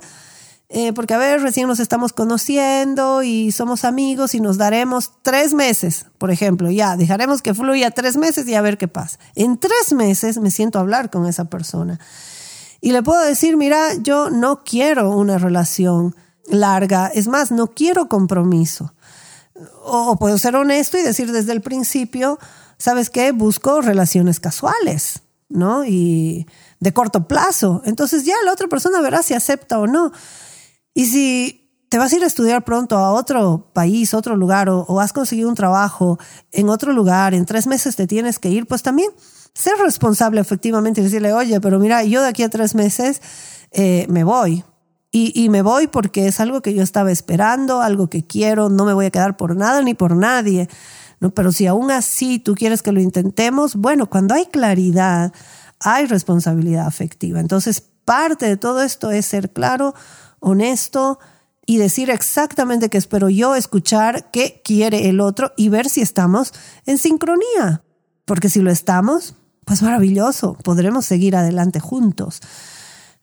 eh, 0.76 0.92
porque 0.92 1.14
a 1.14 1.20
ver, 1.20 1.40
recién 1.40 1.68
nos 1.68 1.80
estamos 1.80 2.14
conociendo 2.14 3.22
y 3.22 3.52
somos 3.52 3.86
amigos 3.86 4.34
y 4.34 4.42
nos 4.42 4.58
daremos 4.58 5.12
tres 5.22 5.54
meses, 5.54 6.08
por 6.18 6.32
ejemplo, 6.32 6.72
ya, 6.72 6.98
dejaremos 6.98 7.44
que 7.44 7.54
fluya 7.54 7.92
tres 7.92 8.18
meses 8.18 8.48
y 8.48 8.56
a 8.56 8.62
ver 8.62 8.80
qué 8.80 8.88
pasa. 8.88 9.20
En 9.36 9.60
tres 9.60 9.94
meses 9.94 10.40
me 10.40 10.50
siento 10.50 10.80
a 10.80 10.82
hablar 10.82 11.12
con 11.12 11.28
esa 11.28 11.46
persona 11.46 12.00
y 12.82 12.92
le 12.92 13.04
puedo 13.04 13.22
decir, 13.22 13.56
mira, 13.56 13.94
yo 14.02 14.32
no 14.32 14.64
quiero 14.64 15.16
una 15.16 15.38
relación 15.38 16.16
larga, 16.48 17.06
es 17.14 17.28
más, 17.28 17.52
no 17.52 17.68
quiero 17.68 18.10
compromiso. 18.10 18.96
O, 19.84 20.18
puedo 20.18 20.40
ser 20.40 20.56
honesto 20.56 20.98
y 20.98 21.04
decir 21.04 21.32
desde 21.32 21.52
el 21.52 21.62
principio, 21.62 22.40
¿sabes 22.80 23.12
qué? 23.12 23.32
Busco 23.32 23.82
relaciones 23.82 24.40
casuales, 24.40 25.22
¿no? 25.50 25.86
Y 25.86 26.48
de 26.80 26.94
corto 26.94 27.28
plazo. 27.28 27.84
Entonces 27.86 28.26
ya 28.26 28.34
la 28.44 28.52
otra 28.54 28.68
persona 28.68 29.02
verá 29.02 29.22
si 29.22 29.36
acepta 29.36 29.78
o 29.78 29.86
no. 29.86 30.12
Y 30.94 31.06
si 31.06 31.70
te 31.90 31.98
vas 31.98 32.12
a 32.12 32.16
ir 32.16 32.24
a 32.24 32.28
estudiar 32.28 32.64
pronto 32.64 32.98
a 32.98 33.12
otro 33.12 33.72
país, 33.74 34.14
otro 34.14 34.36
lugar, 34.36 34.70
o, 34.70 34.82
o 34.82 35.00
has 35.00 35.14
conseguido 35.14 35.50
un 35.50 35.56
trabajo 35.56 36.20
en 36.52 36.70
otro 36.70 36.94
lugar, 36.94 37.34
en 37.34 37.46
tres 37.46 37.68
meses 37.68 37.96
te 37.96 38.08
tienes 38.08 38.40
que 38.40 38.50
ir, 38.50 38.66
pues 38.66 38.82
también 38.84 39.12
ser 39.54 39.74
responsable 39.78 40.42
efectivamente 40.42 41.02
y 41.02 41.04
decirle, 41.04 41.34
oye, 41.34 41.62
pero 41.62 41.80
mira, 41.80 42.04
yo 42.04 42.22
de 42.22 42.30
aquí 42.30 42.44
a 42.44 42.50
tres 42.50 42.76
meses 42.76 43.22
eh, 43.72 44.06
me 44.10 44.24
voy. 44.24 44.64
Y, 45.12 45.32
y, 45.40 45.50
me 45.50 45.62
voy 45.62 45.86
porque 45.86 46.26
es 46.26 46.40
algo 46.40 46.62
que 46.64 46.74
yo 46.74 46.82
estaba 46.82 47.12
esperando, 47.12 47.82
algo 47.82 48.10
que 48.10 48.26
quiero, 48.26 48.70
no 48.70 48.84
me 48.84 48.94
voy 48.94 49.06
a 49.06 49.12
quedar 49.12 49.38
por 49.38 49.56
nada 49.56 49.84
ni 49.84 49.94
por 49.94 50.16
nadie. 50.16 50.68
¿no? 51.20 51.30
Pero 51.30 51.52
si 51.52 51.68
aún 51.68 51.92
así 51.92 52.40
tú 52.40 52.56
quieres 52.56 52.82
que 52.82 52.92
lo 52.92 53.00
intentemos, 53.00 53.76
bueno, 53.76 54.10
cuando 54.10 54.34
hay 54.34 54.48
claridad, 54.48 55.32
hay 55.80 56.08
responsabilidad 56.08 56.88
afectiva. 56.88 57.40
Entonces, 57.40 57.84
parte 58.06 58.48
de 58.48 58.58
todo 58.58 58.82
esto 58.82 59.12
es 59.12 59.28
ser 59.28 59.52
claro, 59.52 59.94
honesto 60.44 61.20
y 61.66 61.78
decir 61.78 62.10
exactamente 62.10 62.90
qué 62.90 62.98
espero 62.98 63.30
yo, 63.30 63.56
escuchar 63.56 64.30
qué 64.32 64.62
quiere 64.64 65.10
el 65.10 65.22
otro 65.22 65.54
y 65.56 65.70
ver 65.70 65.90
si 65.90 66.02
estamos 66.02 66.54
en 66.86 66.98
sincronía. 66.98 67.84
Porque 68.26 68.50
si 68.50 68.60
lo 68.60 68.70
estamos, 68.70 69.36
pues 69.66 69.82
maravilloso, 69.82 70.58
podremos 70.64 71.06
seguir 71.06 71.36
adelante 71.36 71.80
juntos, 71.80 72.42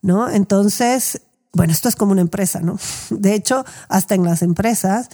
¿no? 0.01 0.29
Entonces, 0.31 1.23
bueno, 1.53 1.73
esto 1.73 1.89
es 1.89 1.97
como 1.97 2.13
una 2.13 2.23
empresa, 2.23 2.61
¿no? 2.61 2.79
De 3.11 3.35
hecho, 3.35 3.65
hasta 3.89 4.15
en 4.15 4.25
las 4.25 4.43
empresas 4.43 5.09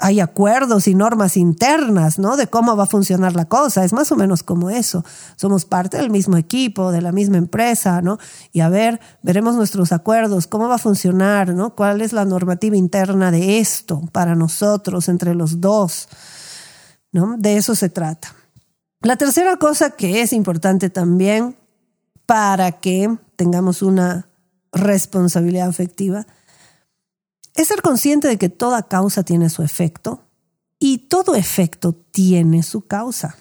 hay 0.00 0.20
acuerdos 0.20 0.88
y 0.88 0.94
normas 0.94 1.36
internas, 1.36 2.18
¿no? 2.18 2.36
De 2.36 2.46
cómo 2.46 2.76
va 2.76 2.84
a 2.84 2.86
funcionar 2.86 3.34
la 3.36 3.44
cosa. 3.44 3.84
Es 3.84 3.92
más 3.92 4.10
o 4.10 4.16
menos 4.16 4.42
como 4.42 4.70
eso. 4.70 5.04
Somos 5.36 5.64
parte 5.66 5.98
del 5.98 6.10
mismo 6.10 6.36
equipo, 6.36 6.90
de 6.90 7.02
la 7.02 7.12
misma 7.12 7.36
empresa, 7.36 8.00
¿no? 8.00 8.18
Y 8.52 8.60
a 8.60 8.68
ver, 8.68 9.00
veremos 9.22 9.54
nuestros 9.56 9.92
acuerdos, 9.92 10.46
cómo 10.46 10.68
va 10.68 10.76
a 10.76 10.78
funcionar, 10.78 11.54
¿no? 11.54 11.74
¿Cuál 11.74 12.00
es 12.00 12.12
la 12.12 12.24
normativa 12.24 12.76
interna 12.76 13.30
de 13.30 13.58
esto 13.58 14.02
para 14.12 14.34
nosotros, 14.34 15.08
entre 15.08 15.34
los 15.34 15.60
dos? 15.60 16.08
¿No? 17.12 17.36
De 17.36 17.56
eso 17.56 17.74
se 17.74 17.90
trata. 17.90 18.34
La 19.02 19.16
tercera 19.16 19.56
cosa 19.56 19.90
que 19.90 20.22
es 20.22 20.32
importante 20.32 20.90
también 20.90 21.56
para 22.26 22.72
que 22.72 23.16
tengamos 23.36 23.82
una 23.82 24.28
responsabilidad 24.72 25.68
afectiva 25.68 26.26
es 27.54 27.68
ser 27.68 27.82
consciente 27.82 28.28
de 28.28 28.38
que 28.38 28.48
toda 28.48 28.84
causa 28.84 29.22
tiene 29.22 29.50
su 29.50 29.62
efecto 29.62 30.22
y 30.78 30.98
todo 31.08 31.34
efecto 31.34 31.92
tiene 31.92 32.62
su 32.62 32.86
causa. 32.86 33.36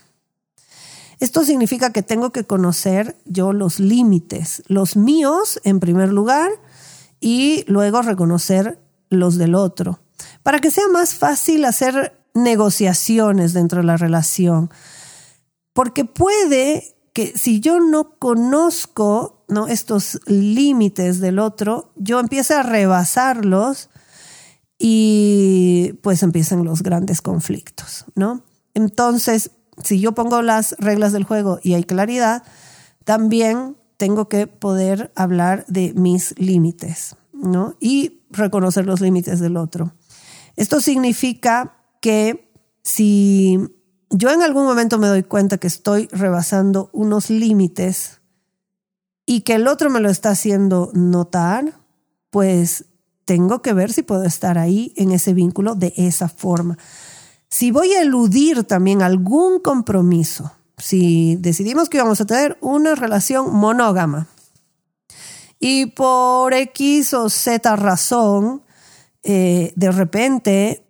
Esto 1.20 1.44
significa 1.44 1.92
que 1.92 2.02
tengo 2.02 2.32
que 2.32 2.46
conocer 2.46 3.18
yo 3.26 3.52
los 3.52 3.80
límites, 3.80 4.64
los 4.68 4.96
míos 4.96 5.60
en 5.64 5.80
primer 5.80 6.14
lugar 6.14 6.50
y 7.20 7.66
luego 7.68 8.02
reconocer 8.02 8.80
los 9.10 9.38
del 9.38 9.56
otro, 9.56 10.00
para 10.44 10.60
que 10.60 10.72
sea 10.72 10.88
más 10.88 11.16
fácil 11.16 11.66
hacer 11.66 12.18
negociaciones 12.34 13.54
dentro 13.54 13.82
de 13.82 13.88
la 13.88 13.98
relación. 13.98 14.70
Porque 15.74 16.06
puede 16.06 16.96
que 17.14 17.38
si 17.38 17.60
yo 17.60 17.80
no 17.80 18.18
conozco 18.18 19.44
¿no? 19.50 19.68
estos 19.68 20.22
límites 20.26 21.20
del 21.20 21.40
otro, 21.40 21.92
yo 21.96 22.20
empiece 22.20 22.54
a 22.54 22.64
rebasarlos 22.64 23.90
y 24.80 26.00
pues 26.02 26.24
empiezan 26.24 26.64
los 26.64 26.82
grandes 26.82 27.22
conflictos, 27.22 28.06
¿no? 28.16 28.44
Entonces, 28.74 29.52
si 29.84 30.00
yo 30.00 30.14
pongo 30.14 30.42
las 30.42 30.76
reglas 30.80 31.12
del 31.12 31.26
juego 31.26 31.60
y 31.62 31.74
hay 31.74 31.84
claridad, 31.84 32.44
también 33.04 33.76
tengo 33.98 34.30
que 34.30 34.48
poder 34.48 35.12
hablar 35.16 35.66
de 35.68 35.94
mis 35.94 36.34
límites, 36.40 37.18
¿no? 37.34 37.76
Y 37.82 38.22
reconocer 38.32 38.86
los 38.86 39.02
límites 39.02 39.42
del 39.42 39.58
otro. 39.58 39.94
Esto 40.56 40.80
significa 40.80 41.76
que 42.02 42.54
si 42.82 43.60
yo 44.10 44.32
en 44.32 44.42
algún 44.42 44.64
momento 44.64 44.98
me 44.98 45.08
doy 45.08 45.24
cuenta 45.24 45.58
que 45.58 45.68
estoy 45.68 46.08
rebasando 46.12 46.90
unos 46.94 47.30
límites 47.30 48.22
y 49.26 49.42
que 49.42 49.56
el 49.56 49.68
otro 49.68 49.90
me 49.90 50.00
lo 50.00 50.10
está 50.10 50.30
haciendo 50.30 50.92
notar, 50.94 51.82
pues 52.30 52.86
tengo 53.30 53.62
que 53.62 53.74
ver 53.74 53.94
si 53.94 54.02
puedo 54.02 54.24
estar 54.24 54.58
ahí 54.58 54.92
en 54.96 55.12
ese 55.12 55.36
vínculo 55.36 55.76
de 55.76 55.94
esa 55.98 56.30
forma. 56.30 56.80
Si 57.48 57.70
voy 57.70 57.94
a 57.94 58.02
eludir 58.02 58.64
también 58.64 59.04
algún 59.04 59.60
compromiso, 59.60 60.52
si 60.80 61.36
decidimos 61.36 61.90
que 61.90 62.00
vamos 62.00 62.20
a 62.22 62.26
tener 62.26 62.58
una 62.60 62.96
relación 62.96 63.54
monógama 63.54 64.26
y 65.60 65.86
por 65.92 66.56
X 66.56 67.14
o 67.14 67.30
Z 67.30 67.76
razón, 67.76 68.64
eh, 69.22 69.74
de 69.76 69.92
repente 69.92 70.88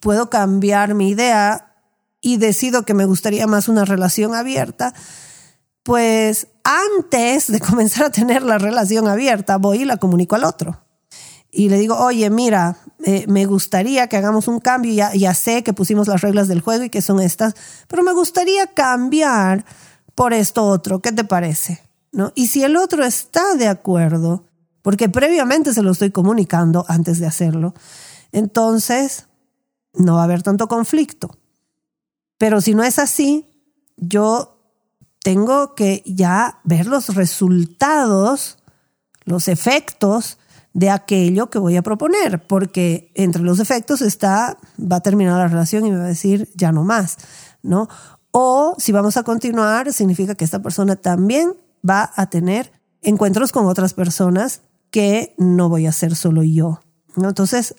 puedo 0.00 0.30
cambiar 0.30 0.94
mi 0.94 1.10
idea 1.10 1.74
y 2.22 2.38
decido 2.38 2.86
que 2.86 2.94
me 2.94 3.04
gustaría 3.04 3.46
más 3.46 3.68
una 3.68 3.84
relación 3.84 4.34
abierta, 4.34 4.94
pues 5.82 6.48
antes 6.64 7.52
de 7.52 7.60
comenzar 7.68 8.06
a 8.06 8.10
tener 8.10 8.40
la 8.40 8.56
relación 8.56 9.08
abierta, 9.08 9.58
voy 9.58 9.82
y 9.82 9.84
la 9.84 9.98
comunico 9.98 10.36
al 10.36 10.44
otro 10.44 10.82
y 11.54 11.68
le 11.68 11.78
digo, 11.78 11.96
oye, 11.98 12.30
mira, 12.30 12.78
eh, 13.04 13.26
me 13.28 13.44
gustaría 13.44 14.08
que 14.08 14.16
hagamos 14.16 14.48
un 14.48 14.58
cambio, 14.58 14.92
ya, 14.94 15.12
ya 15.12 15.34
sé 15.34 15.62
que 15.62 15.74
pusimos 15.74 16.08
las 16.08 16.22
reglas 16.22 16.48
del 16.48 16.62
juego 16.62 16.84
y 16.84 16.90
que 16.90 17.02
son 17.02 17.20
estas, 17.20 17.54
pero 17.88 18.02
me 18.02 18.14
gustaría 18.14 18.68
cambiar 18.68 19.66
por 20.14 20.32
esto 20.32 20.64
otro, 20.64 21.00
¿qué 21.02 21.12
te 21.12 21.24
parece? 21.24 21.82
¿No? 22.10 22.32
Y 22.34 22.46
si 22.48 22.64
el 22.64 22.76
otro 22.76 23.04
está 23.04 23.54
de 23.54 23.68
acuerdo, 23.68 24.46
porque 24.80 25.10
previamente 25.10 25.74
se 25.74 25.82
lo 25.82 25.92
estoy 25.92 26.10
comunicando 26.10 26.86
antes 26.88 27.18
de 27.18 27.26
hacerlo, 27.26 27.74
entonces 28.32 29.26
no 29.92 30.14
va 30.14 30.22
a 30.22 30.24
haber 30.24 30.42
tanto 30.42 30.68
conflicto. 30.68 31.36
Pero 32.38 32.62
si 32.62 32.74
no 32.74 32.82
es 32.82 32.98
así, 32.98 33.46
yo 33.98 34.58
tengo 35.22 35.74
que 35.74 36.02
ya 36.06 36.60
ver 36.64 36.86
los 36.86 37.14
resultados, 37.14 38.58
los 39.24 39.48
efectos 39.48 40.38
de 40.74 40.90
aquello 40.90 41.50
que 41.50 41.58
voy 41.58 41.76
a 41.76 41.82
proponer, 41.82 42.46
porque 42.46 43.12
entre 43.14 43.42
los 43.42 43.60
efectos 43.60 44.00
está, 44.00 44.56
va 44.80 44.96
a 44.96 45.00
terminar 45.00 45.38
la 45.38 45.48
relación 45.48 45.86
y 45.86 45.90
me 45.90 45.98
va 45.98 46.04
a 46.04 46.08
decir, 46.08 46.48
ya 46.54 46.72
no 46.72 46.82
más, 46.82 47.18
¿no? 47.62 47.88
O 48.30 48.74
si 48.78 48.92
vamos 48.92 49.16
a 49.16 49.22
continuar, 49.22 49.92
significa 49.92 50.34
que 50.34 50.44
esta 50.44 50.62
persona 50.62 50.96
también 50.96 51.54
va 51.88 52.10
a 52.16 52.26
tener 52.30 52.72
encuentros 53.02 53.52
con 53.52 53.66
otras 53.66 53.92
personas 53.92 54.62
que 54.90 55.34
no 55.38 55.68
voy 55.68 55.86
a 55.86 55.90
hacer 55.90 56.14
solo 56.14 56.42
yo, 56.42 56.80
¿no? 57.16 57.28
Entonces, 57.28 57.74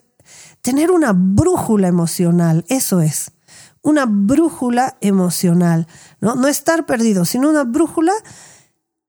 tener 0.62 0.92
una 0.92 1.14
brújula 1.14 1.88
emocional, 1.88 2.66
eso 2.70 3.02
es, 3.02 3.32
una 3.82 4.06
brújula 4.08 4.98
emocional, 5.02 5.88
¿no? 6.22 6.36
No 6.36 6.48
estar 6.48 6.86
perdido, 6.86 7.26
sino 7.26 7.50
una 7.50 7.64
brújula 7.64 8.14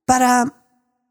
para 0.07 0.64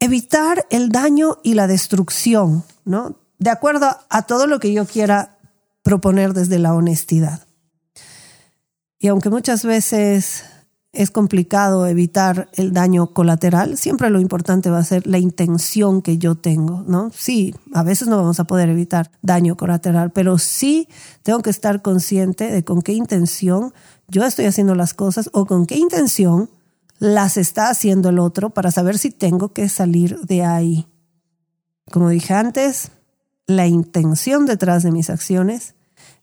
evitar 0.04 0.66
el 0.70 0.90
daño 0.90 1.38
y 1.42 1.54
la 1.54 1.66
destrucción, 1.66 2.62
¿no? 2.84 3.16
De 3.38 3.50
acuerdo 3.50 3.88
a 4.10 4.22
todo 4.22 4.46
lo 4.46 4.60
que 4.60 4.72
yo 4.72 4.84
quiera 4.86 5.38
proponer 5.82 6.34
desde 6.34 6.58
la 6.58 6.74
honestidad. 6.74 7.46
Y 8.98 9.08
aunque 9.08 9.30
muchas 9.30 9.64
veces 9.64 10.44
es 10.92 11.10
complicado 11.10 11.86
evitar 11.86 12.48
el 12.52 12.72
daño 12.72 13.08
colateral, 13.14 13.78
siempre 13.78 14.10
lo 14.10 14.20
importante 14.20 14.70
va 14.70 14.78
a 14.78 14.84
ser 14.84 15.06
la 15.06 15.18
intención 15.18 16.02
que 16.02 16.18
yo 16.18 16.36
tengo, 16.36 16.84
¿no? 16.86 17.10
Sí, 17.14 17.54
a 17.72 17.82
veces 17.82 18.06
no 18.06 18.16
vamos 18.16 18.38
a 18.40 18.44
poder 18.44 18.68
evitar 18.68 19.10
daño 19.22 19.56
colateral, 19.56 20.10
pero 20.10 20.36
sí 20.38 20.88
tengo 21.22 21.40
que 21.40 21.50
estar 21.50 21.82
consciente 21.82 22.50
de 22.50 22.62
con 22.62 22.82
qué 22.82 22.92
intención 22.92 23.72
yo 24.08 24.22
estoy 24.24 24.44
haciendo 24.44 24.74
las 24.74 24.92
cosas 24.92 25.30
o 25.32 25.46
con 25.46 25.64
qué 25.64 25.76
intención 25.76 26.50
las 26.98 27.36
está 27.36 27.68
haciendo 27.68 28.08
el 28.08 28.18
otro 28.18 28.50
para 28.50 28.70
saber 28.70 28.98
si 28.98 29.10
tengo 29.10 29.52
que 29.52 29.68
salir 29.68 30.20
de 30.20 30.44
ahí. 30.44 30.86
Como 31.90 32.08
dije 32.08 32.34
antes, 32.34 32.92
la 33.46 33.66
intención 33.66 34.46
detrás 34.46 34.82
de 34.82 34.90
mis 34.90 35.10
acciones 35.10 35.74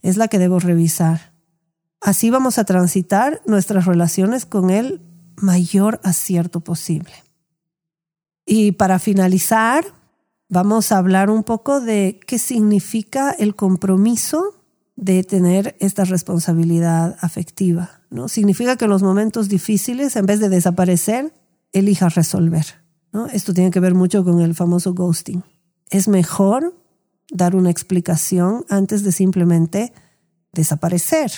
es 0.01 0.17
la 0.17 0.27
que 0.27 0.39
debo 0.39 0.60
revisar. 0.60 1.34
Así 2.01 2.31
vamos 2.31 2.57
a 2.57 2.63
transitar 2.63 3.41
nuestras 3.45 3.86
relaciones 3.86 4.45
con 4.45 4.71
el 4.71 5.01
mayor 5.36 5.99
acierto 6.03 6.62
posible. 6.62 7.13
Y 8.45 8.71
para 8.71 8.97
finalizar, 8.97 9.86
vamos 10.49 10.91
a 10.91 10.97
hablar 10.97 11.29
un 11.29 11.43
poco 11.43 11.79
de 11.79 12.19
qué 12.25 12.39
significa 12.39 13.31
el 13.31 13.55
compromiso 13.55 14.55
de 14.95 15.23
tener 15.23 15.75
esta 15.79 16.03
responsabilidad 16.03 17.17
afectiva. 17.21 18.01
¿No? 18.12 18.28
Significa 18.28 18.76
que 18.76 18.86
en 18.86 18.91
los 18.91 19.02
momentos 19.02 19.50
difíciles, 19.50 20.15
en 20.15 20.28
vez 20.28 20.39
de 20.39 20.50
desaparecer, 20.50 21.34
elija 21.71 22.10
resolver. 22.10 22.65
Esto 23.34 23.54
tiene 23.54 23.71
que 23.71 23.80
ver 23.80 23.93
mucho 23.93 24.24
con 24.24 24.39
el 24.41 24.54
famoso 24.54 24.93
ghosting. 24.93 25.43
Es 25.89 26.08
mejor 26.08 26.76
dar 27.32 27.56
una 27.56 27.69
explicación 27.69 28.65
antes 28.69 29.04
de 29.04 29.12
simplemente 29.12 29.93
desaparecer. 30.54 31.32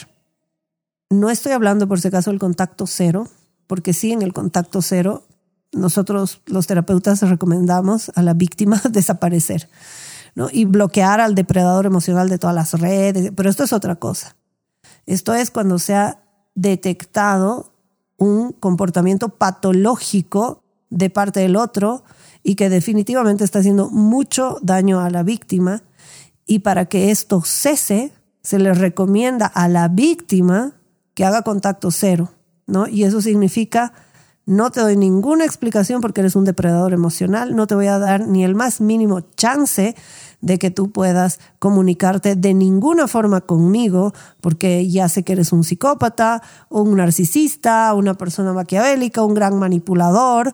No 1.09 1.29
estoy 1.29 1.51
hablando 1.51 1.87
por 1.87 2.01
si 2.01 2.07
acaso 2.07 2.31
del 2.31 2.39
contacto 2.39 2.85
cero, 2.87 3.27
porque 3.67 3.93
sí, 3.93 4.11
en 4.11 4.21
el 4.21 4.33
contacto 4.33 4.81
cero, 4.81 5.23
nosotros 5.71 6.41
los 6.45 6.67
terapeutas 6.67 7.21
recomendamos 7.21 8.11
a 8.15 8.21
la 8.21 8.33
víctima 8.33 8.81
desaparecer 8.89 9.69
¿no? 10.35 10.49
y 10.51 10.65
bloquear 10.65 11.21
al 11.21 11.35
depredador 11.35 11.85
emocional 11.85 12.29
de 12.29 12.37
todas 12.37 12.55
las 12.55 12.73
redes, 12.73 13.31
pero 13.35 13.49
esto 13.49 13.63
es 13.63 13.73
otra 13.73 13.95
cosa. 13.95 14.35
Esto 15.05 15.33
es 15.33 15.51
cuando 15.51 15.79
se 15.79 15.95
ha 15.95 16.22
detectado 16.55 17.71
un 18.17 18.51
comportamiento 18.53 19.29
patológico 19.29 20.63
de 20.89 21.09
parte 21.09 21.39
del 21.39 21.55
otro 21.55 22.03
y 22.43 22.55
que 22.55 22.69
definitivamente 22.69 23.43
está 23.43 23.59
haciendo 23.59 23.89
mucho 23.89 24.59
daño 24.61 24.99
a 24.99 25.09
la 25.09 25.23
víctima. 25.23 25.83
Y 26.45 26.59
para 26.59 26.85
que 26.85 27.09
esto 27.11 27.41
cese, 27.41 28.11
se 28.41 28.59
le 28.59 28.73
recomienda 28.73 29.45
a 29.45 29.67
la 29.67 29.87
víctima 29.87 30.73
que 31.13 31.25
haga 31.25 31.43
contacto 31.43 31.91
cero, 31.91 32.31
¿no? 32.67 32.87
Y 32.87 33.03
eso 33.03 33.21
significa 33.21 33.93
no 34.45 34.71
te 34.71 34.81
doy 34.81 34.97
ninguna 34.97 35.45
explicación 35.45 36.01
porque 36.01 36.21
eres 36.21 36.35
un 36.35 36.43
depredador 36.43 36.93
emocional, 36.93 37.55
no 37.55 37.67
te 37.67 37.75
voy 37.75 37.87
a 37.87 37.99
dar 37.99 38.27
ni 38.27 38.43
el 38.43 38.55
más 38.55 38.81
mínimo 38.81 39.21
chance 39.21 39.95
de 40.41 40.59
que 40.59 40.71
tú 40.71 40.91
puedas 40.91 41.39
comunicarte 41.59 42.35
de 42.35 42.53
ninguna 42.53 43.07
forma 43.07 43.39
conmigo, 43.41 44.13
porque 44.41 44.89
ya 44.89 45.07
sé 45.07 45.23
que 45.23 45.33
eres 45.33 45.53
un 45.53 45.63
psicópata, 45.63 46.43
un 46.69 46.97
narcisista, 46.97 47.93
una 47.93 48.15
persona 48.15 48.51
maquiavélica, 48.51 49.23
un 49.23 49.33
gran 49.33 49.57
manipulador, 49.57 50.53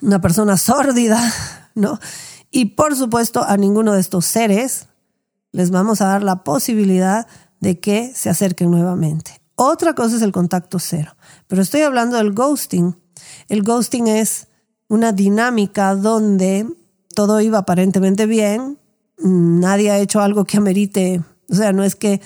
una 0.00 0.20
persona 0.20 0.56
sórdida, 0.56 1.20
¿no? 1.74 1.98
Y 2.52 2.76
por 2.76 2.94
supuesto 2.94 3.42
a 3.42 3.56
ninguno 3.56 3.92
de 3.92 4.00
estos 4.00 4.24
seres 4.24 4.88
les 5.50 5.72
vamos 5.72 6.00
a 6.00 6.06
dar 6.06 6.22
la 6.22 6.44
posibilidad 6.44 7.26
de 7.58 7.80
que 7.80 8.12
se 8.14 8.30
acerquen 8.30 8.70
nuevamente. 8.70 9.37
Otra 9.60 9.92
cosa 9.92 10.14
es 10.14 10.22
el 10.22 10.30
contacto 10.30 10.78
cero, 10.78 11.16
pero 11.48 11.62
estoy 11.62 11.80
hablando 11.80 12.16
del 12.16 12.32
ghosting. 12.32 12.96
El 13.48 13.64
ghosting 13.64 14.06
es 14.06 14.46
una 14.86 15.10
dinámica 15.10 15.96
donde 15.96 16.64
todo 17.12 17.40
iba 17.40 17.58
aparentemente 17.58 18.26
bien, 18.26 18.78
nadie 19.18 19.90
ha 19.90 19.98
hecho 19.98 20.20
algo 20.20 20.44
que 20.44 20.58
amerite, 20.58 21.24
o 21.50 21.56
sea, 21.56 21.72
no 21.72 21.82
es 21.82 21.96
que 21.96 22.20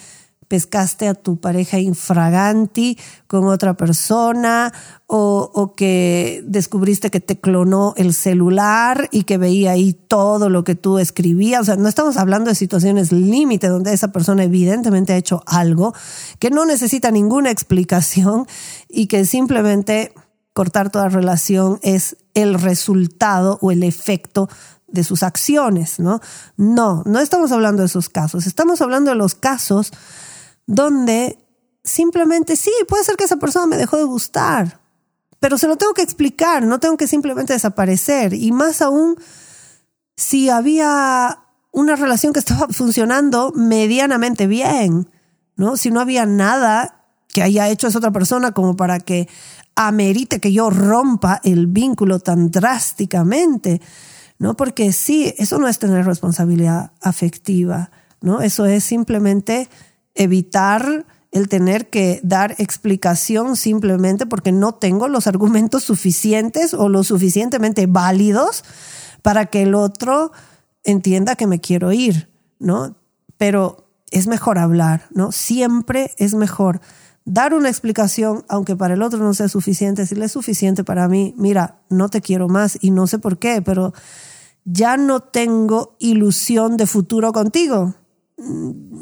pescaste 0.53 1.09
a 1.09 1.15
tu 1.15 1.41
pareja 1.41 1.79
infraganti 1.79 2.99
con 3.27 3.47
otra 3.47 3.73
persona 3.73 4.71
o, 5.07 5.73
que 5.75 6.45
descubriste 6.47 7.11
que 7.11 7.21
te 7.21 7.41
clonó 7.41 7.95
el 7.97 8.13
celular 8.13 9.09
y 9.13 9.23
que 9.23 9.39
veía 9.39 9.71
ahí 9.71 9.95
todo 9.95 10.51
lo 10.51 10.63
que 10.63 10.75
tú 10.75 10.99
escribías. 10.99 11.63
O 11.63 11.65
sea, 11.65 11.77
no 11.77 11.89
estamos 11.89 12.19
hablando 12.19 12.51
de 12.51 12.55
situaciones 12.55 13.13
límite 13.13 13.69
donde 13.69 13.95
esa 13.95 14.13
persona 14.13 14.45
evidentemente 14.45 15.15
ha 15.15 15.17
hecho 15.17 15.43
algo 15.47 15.95
que 16.39 16.51
no 16.51 16.67
necesita 16.67 17.11
ninguna 17.11 17.51
explicación 17.51 18.47
y 18.91 19.07
que 19.07 19.25
simplemente 19.25 20.13
cortar 20.53 20.91
toda 20.91 21.09
relación 21.09 21.79
es 21.81 22.19
el 22.35 22.61
resultado 22.61 23.59
o 23.63 23.71
el 23.71 23.85
efecto 23.85 24.51
de 24.87 25.03
sus 25.03 25.23
acciones, 25.23 25.99
¿no? 25.99 26.21
No, 26.59 27.05
no 27.07 27.21
estamos 27.21 27.53
hablando 27.53 27.81
de 27.81 27.87
esos 27.87 28.11
casos, 28.11 28.47
estamos 28.47 28.83
hablando 28.83 29.13
de 29.13 29.17
los 29.17 29.35
casos 29.35 29.93
donde 30.67 31.39
simplemente 31.85 32.57
sí, 32.57 32.73
puede 32.89 33.05
ser 33.05 33.17
que 33.17 33.25
esa 33.25 33.37
persona 33.37 33.67
me 33.67 33.77
dejó 33.77 33.97
de 33.97 34.05
gustar, 34.05 34.81
pero 35.41 35.59
se 35.59 35.67
lo 35.67 35.77
tengo 35.77 35.95
que 35.95 36.03
explicar, 36.03 36.65
no 36.65 36.79
tengo 36.79 36.97
que 36.97 37.09
simplemente 37.09 37.53
desaparecer. 37.53 38.33
Y 38.35 38.53
más 38.53 38.81
aún, 38.81 39.17
si 40.17 40.49
había 40.51 41.41
una 41.73 41.97
relación 41.97 42.33
que 42.33 42.39
estaba 42.39 42.69
funcionando 42.71 43.53
medianamente 43.55 44.47
bien, 44.47 45.11
¿no? 45.57 45.77
Si 45.77 45.91
no 45.91 46.01
había 46.01 46.27
nada 46.27 47.07
que 47.29 47.43
haya 47.43 47.69
hecho 47.69 47.89
esa 47.89 47.99
otra 47.99 48.11
persona 48.11 48.53
como 48.53 48.77
para 48.77 49.01
que 49.01 49.29
amerite 49.75 50.39
que 50.39 50.53
yo 50.53 50.71
rompa 50.71 51.41
el 51.45 51.67
vínculo 51.67 52.21
tan 52.21 52.51
drásticamente. 52.51 53.81
¿no? 54.43 54.57
Porque 54.57 54.93
sí, 54.93 55.33
eso 55.39 55.59
no 55.59 55.69
es 55.69 55.79
tener 55.79 56.05
responsabilidad 56.05 56.91
afectiva, 57.01 57.93
¿no? 58.21 58.41
Eso 58.41 58.67
es 58.67 58.83
simplemente 58.83 59.69
evitar 60.15 61.07
el 61.31 61.49
tener 61.49 61.89
que 61.89 62.21
dar 62.23 62.55
explicación 62.59 63.57
simplemente 63.57 64.27
porque 64.27 64.53
no 64.53 64.75
tengo 64.75 65.09
los 65.09 65.27
argumentos 65.27 65.83
suficientes 65.83 66.75
o 66.75 66.89
lo 66.89 67.05
suficientemente 67.05 67.87
válidos 67.87 68.65
para 69.23 69.47
que 69.47 69.63
el 69.63 69.75
otro 69.75 70.33
entienda 70.85 71.37
que 71.37 71.47
me 71.47 71.61
quiero 71.61 71.93
ir, 71.93 72.29
¿no? 72.59 72.97
Pero 73.39 73.89
es 74.11 74.27
mejor 74.27 74.59
hablar, 74.59 75.07
¿no? 75.11 75.33
Siempre 75.33 76.13
es 76.19 76.35
mejor 76.35 76.81
dar 77.25 77.55
una 77.55 77.69
explicación, 77.69 78.45
aunque 78.49 78.77
para 78.77 78.95
el 78.95 79.03
otro 79.03 79.19
no 79.21 79.33
sea 79.33 79.49
suficiente, 79.49 80.07
si 80.07 80.15
le 80.15 80.27
es 80.27 80.33
suficiente 80.33 80.85
para 80.85 81.09
mí, 81.09 81.35
mira, 81.39 81.81
no 81.89 82.09
te 82.09 82.21
quiero 82.21 82.49
más 82.49 82.79
y 82.81 82.91
no 82.91 83.07
sé 83.07 83.19
por 83.19 83.39
qué, 83.39 83.63
pero 83.63 83.95
ya 84.65 84.97
no 84.97 85.21
tengo 85.21 85.97
ilusión 85.99 86.77
de 86.77 86.87
futuro 86.87 87.33
contigo. 87.33 87.95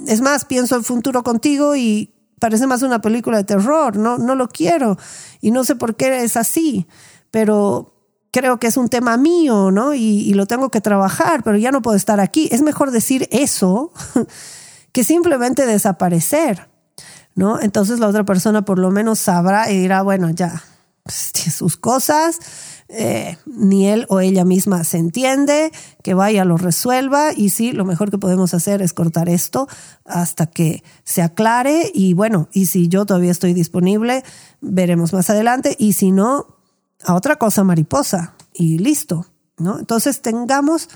Es 0.06 0.20
más, 0.20 0.44
pienso 0.44 0.76
en 0.76 0.84
futuro 0.84 1.22
contigo 1.22 1.76
y 1.76 2.14
parece 2.38 2.66
más 2.66 2.82
una 2.82 3.00
película 3.00 3.36
de 3.36 3.44
terror, 3.44 3.96
no, 3.96 4.18
no 4.18 4.34
lo 4.34 4.48
quiero 4.48 4.96
y 5.40 5.50
no 5.50 5.62
sé 5.64 5.76
por 5.76 5.94
qué 5.96 6.22
es 6.24 6.36
así, 6.36 6.86
pero 7.30 7.94
creo 8.32 8.58
que 8.58 8.66
es 8.66 8.76
un 8.76 8.88
tema 8.88 9.16
mío, 9.16 9.70
¿no? 9.70 9.94
Y, 9.94 10.20
y 10.20 10.34
lo 10.34 10.46
tengo 10.46 10.70
que 10.70 10.80
trabajar, 10.80 11.42
pero 11.42 11.58
ya 11.58 11.70
no 11.70 11.82
puedo 11.82 11.96
estar 11.96 12.20
aquí. 12.20 12.48
Es 12.50 12.62
mejor 12.62 12.90
decir 12.90 13.28
eso 13.30 13.92
que 14.92 15.04
simplemente 15.04 15.66
desaparecer, 15.66 16.68
¿no? 17.34 17.60
Entonces 17.60 18.00
la 18.00 18.08
otra 18.08 18.24
persona 18.24 18.64
por 18.64 18.78
lo 18.78 18.90
menos 18.90 19.18
sabrá 19.18 19.70
y 19.70 19.78
dirá, 19.78 20.02
bueno, 20.02 20.30
ya, 20.30 20.62
pues, 21.02 21.32
sus 21.54 21.76
cosas, 21.76 22.38
eh, 22.92 23.38
ni 23.46 23.86
él 23.86 24.04
o 24.08 24.18
ella 24.18 24.44
misma 24.44 24.82
se 24.82 24.98
entiende, 24.98 25.70
que 26.02 26.14
vaya, 26.14 26.44
lo 26.44 26.56
resuelva 26.56 27.32
y 27.32 27.50
sí, 27.50 27.70
lo 27.70 27.84
mejor 27.84 28.10
que 28.10 28.18
podemos 28.18 28.52
hacer 28.52 28.82
es 28.82 28.92
cortar 28.92 29.28
esto 29.28 29.68
hasta 30.04 30.46
que 30.46 30.82
se 31.04 31.22
aclare 31.22 31.90
y 31.94 32.14
bueno, 32.14 32.48
y 32.52 32.66
si 32.66 32.88
yo 32.88 33.06
todavía 33.06 33.30
estoy 33.30 33.54
disponible, 33.54 34.24
veremos 34.60 35.12
más 35.12 35.30
adelante 35.30 35.76
y 35.78 35.92
si 35.92 36.10
no, 36.10 36.58
a 37.04 37.14
otra 37.14 37.36
cosa 37.36 37.62
mariposa 37.62 38.34
y 38.52 38.78
listo, 38.78 39.24
¿no? 39.56 39.78
Entonces 39.78 40.20
tengamos 40.20 40.88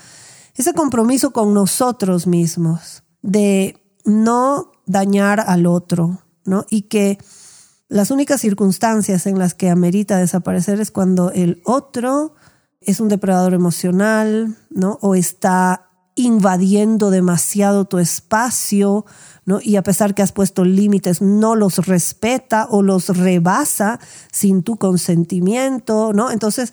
ese 0.56 0.74
compromiso 0.74 1.32
con 1.32 1.54
nosotros 1.54 2.26
mismos 2.26 3.04
de 3.22 3.80
no 4.04 4.72
dañar 4.86 5.44
al 5.46 5.66
otro, 5.66 6.18
¿no? 6.44 6.66
Y 6.70 6.82
que 6.82 7.18
las 7.94 8.10
únicas 8.10 8.40
circunstancias 8.40 9.24
en 9.28 9.38
las 9.38 9.54
que 9.54 9.70
amerita 9.70 10.16
desaparecer 10.16 10.80
es 10.80 10.90
cuando 10.90 11.30
el 11.30 11.62
otro 11.64 12.34
es 12.80 12.98
un 12.98 13.06
depredador 13.06 13.54
emocional, 13.54 14.56
¿no? 14.68 14.98
O 15.00 15.14
está 15.14 15.86
invadiendo 16.16 17.10
demasiado 17.10 17.84
tu 17.84 17.98
espacio, 17.98 19.06
¿no? 19.44 19.60
Y 19.62 19.76
a 19.76 19.84
pesar 19.84 20.12
que 20.12 20.22
has 20.22 20.32
puesto 20.32 20.64
límites, 20.64 21.22
no 21.22 21.54
los 21.54 21.86
respeta 21.86 22.66
o 22.68 22.82
los 22.82 23.16
rebasa 23.16 24.00
sin 24.32 24.64
tu 24.64 24.76
consentimiento, 24.76 26.12
¿no? 26.12 26.32
Entonces, 26.32 26.72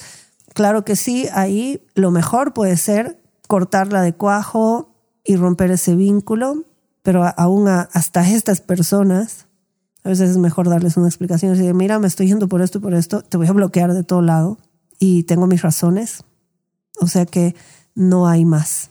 claro 0.56 0.84
que 0.84 0.96
sí, 0.96 1.28
ahí 1.34 1.86
lo 1.94 2.10
mejor 2.10 2.54
puede 2.54 2.78
ser 2.78 3.22
cortarla 3.48 4.02
de 4.02 4.14
cuajo 4.14 4.96
y 5.24 5.36
romper 5.36 5.70
ese 5.70 5.96
vínculo, 5.96 6.66
pero 7.04 7.32
aún 7.38 7.68
hasta 7.68 8.28
estas 8.28 8.60
personas 8.60 9.46
a 10.04 10.10
veces 10.10 10.32
es 10.32 10.38
mejor 10.38 10.70
darles 10.70 10.98
una 10.98 11.08
explicación 11.08 11.54
y 11.54 11.58
decir, 11.58 11.74
mira, 11.74 12.00
me 12.00 12.08
estoy 12.08 12.28
yendo 12.28 12.48
por 12.48 12.62
esto 12.62 12.80
y 12.80 12.82
por 12.82 12.94
esto, 12.94 13.22
te 13.22 13.38
voy 13.38 13.48
a 13.48 13.52
bloquear 13.52 13.94
de 13.94 14.04
todo 14.04 14.22
lado 14.22 14.58
y 15.00 15.24
tengo 15.24 15.48
mis 15.48 15.62
razones. 15.62 16.24
O 17.00 17.08
sea 17.08 17.26
que 17.26 17.56
no 17.96 18.28
hay 18.28 18.46
más. 18.46 18.90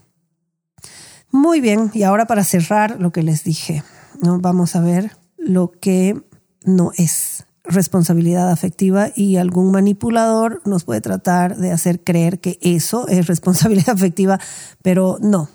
Muy 1.33 1.61
bien, 1.61 1.91
y 1.95 2.03
ahora 2.03 2.27
para 2.27 2.45
cerrar 2.45 3.01
lo 3.01 3.13
que 3.13 3.23
les 3.23 3.45
dije, 3.45 3.85
¿no? 4.21 4.41
vamos 4.41 4.75
a 4.75 4.81
ver 4.81 5.13
lo 5.39 5.71
que 5.71 6.21
no 6.65 6.93
es 6.97 7.47
responsabilidad 7.63 8.51
afectiva 8.51 9.11
y 9.15 9.37
algún 9.37 9.71
manipulador 9.71 10.61
nos 10.65 10.85
puede 10.85 11.01
tratar 11.01 11.57
de 11.57 11.71
hacer 11.71 12.03
creer 12.03 12.41
que 12.41 12.59
eso 12.63 13.07
es 13.09 13.27
responsabilidad 13.27 13.91
afectiva, 13.95 14.41
pero 14.83 15.19
no. 15.21 15.49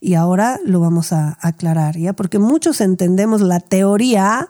Y 0.00 0.14
ahora 0.14 0.58
lo 0.64 0.80
vamos 0.80 1.12
a 1.12 1.38
aclarar, 1.40 1.98
¿ya? 1.98 2.14
Porque 2.14 2.38
muchos 2.38 2.80
entendemos 2.80 3.42
la 3.42 3.60
teoría 3.60 4.48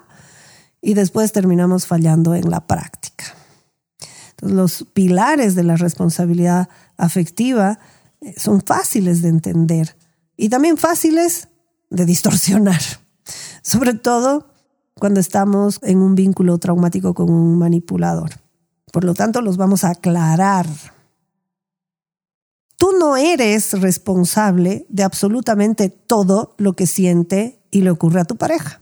y 0.81 0.95
después 0.95 1.33
terminamos 1.33 1.87
fallando 1.87 2.35
en 2.35 2.51
la 2.51 2.67
práctica. 2.67 3.25
Los 4.41 4.87
pilares 4.93 5.55
de 5.55 5.65
la 5.65 5.77
responsabilidad 5.77 6.69
afectiva 6.97 7.79
eh, 8.21 8.35
son 8.37 8.63
fáciles 8.63 9.23
de 9.23 9.29
entender 9.29 9.97
y 10.37 10.49
también 10.49 10.77
fáciles 10.77 11.49
de 11.91 12.05
distorsionar, 12.05 12.81
sobre 13.63 13.95
todo 13.95 14.53
cuando 14.95 15.21
estamos 15.21 15.79
en 15.83 15.99
un 15.99 16.15
vínculo 16.15 16.59
traumático 16.59 17.15
con 17.15 17.31
un 17.31 17.59
manipulador. 17.59 18.31
Por 18.93 19.05
lo 19.05 19.15
tanto, 19.15 19.43
los 19.43 19.57
vamos 19.57 19.85
a 19.85 19.91
aclarar. 19.91 20.67
Tú 22.77 22.93
no 22.99 23.17
eres 23.17 23.81
responsable 23.81 24.87
de 24.89 25.03
absolutamente 25.03 25.89
todo 25.89 26.55
lo 26.59 26.75
que 26.75 26.87
siente 26.87 27.61
y 27.71 27.83
le 27.83 27.91
ocurre 27.91 28.21
a 28.21 28.25
tu 28.25 28.37
pareja. 28.37 28.81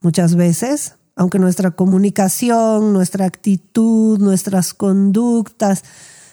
Muchas 0.00 0.34
veces, 0.34 0.96
aunque 1.14 1.38
nuestra 1.38 1.72
comunicación, 1.72 2.92
nuestra 2.92 3.26
actitud, 3.26 4.18
nuestras 4.18 4.72
conductas 4.72 5.84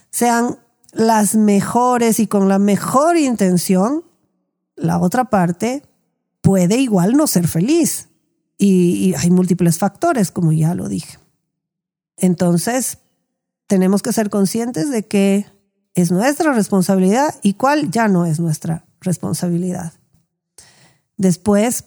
sean 0.09 0.57
las 0.93 1.35
mejores 1.35 2.19
y 2.19 2.27
con 2.27 2.47
la 2.47 2.59
mejor 2.59 3.17
intención, 3.17 4.03
la 4.75 4.99
otra 4.99 5.25
parte 5.25 5.83
puede 6.41 6.77
igual 6.77 7.13
no 7.17 7.27
ser 7.27 7.47
feliz. 7.47 8.07
Y, 8.57 9.13
hay 9.15 9.29
múltiples 9.29 9.77
factores, 9.77 10.31
como 10.31 10.51
ya 10.51 10.73
lo 10.73 10.87
dije. 10.87 11.19
Entonces, 12.15 12.99
tenemos 13.67 14.01
que 14.01 14.13
ser 14.13 14.29
conscientes 14.29 14.89
de 14.89 15.05
que 15.05 15.45
es 15.93 16.11
nuestra 16.11 16.53
responsabilidad 16.53 17.35
y 17.43 17.53
cuál 17.53 17.91
ya 17.91 18.07
no 18.07 18.25
es 18.25 18.39
nuestra 18.39 18.85
responsabilidad. 19.01 19.93
Después, 21.17 21.83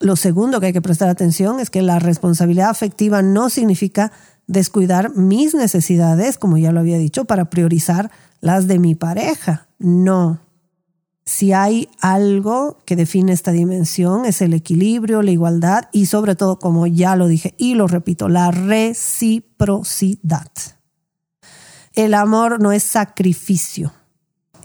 lo 0.00 0.16
segundo 0.16 0.60
que 0.60 0.66
hay 0.66 0.72
que 0.72 0.82
prestar 0.82 1.08
atención 1.08 1.60
es 1.60 1.70
que 1.70 1.82
la 1.82 1.98
responsabilidad 1.98 2.70
afectiva 2.70 3.22
no 3.22 3.48
significa 3.48 4.12
descuidar 4.46 5.16
mis 5.16 5.54
necesidades, 5.54 6.36
como 6.36 6.58
ya 6.58 6.72
lo 6.72 6.80
había 6.80 6.98
dicho, 6.98 7.24
para 7.24 7.48
priorizar 7.50 8.10
las 8.40 8.66
de 8.66 8.78
mi 8.78 8.94
pareja. 8.94 9.68
No. 9.78 10.40
Si 11.24 11.52
hay 11.52 11.88
algo 12.00 12.78
que 12.84 12.96
define 12.96 13.32
esta 13.32 13.52
dimensión 13.52 14.26
es 14.26 14.42
el 14.42 14.52
equilibrio, 14.52 15.22
la 15.22 15.30
igualdad 15.30 15.88
y 15.90 16.04
sobre 16.06 16.36
todo, 16.36 16.58
como 16.58 16.86
ya 16.86 17.16
lo 17.16 17.26
dije 17.28 17.54
y 17.56 17.72
lo 17.74 17.86
repito, 17.86 18.28
la 18.28 18.50
reciprocidad. 18.50 20.50
El 21.94 22.12
amor 22.12 22.60
no 22.60 22.72
es 22.72 22.82
sacrificio. 22.82 23.94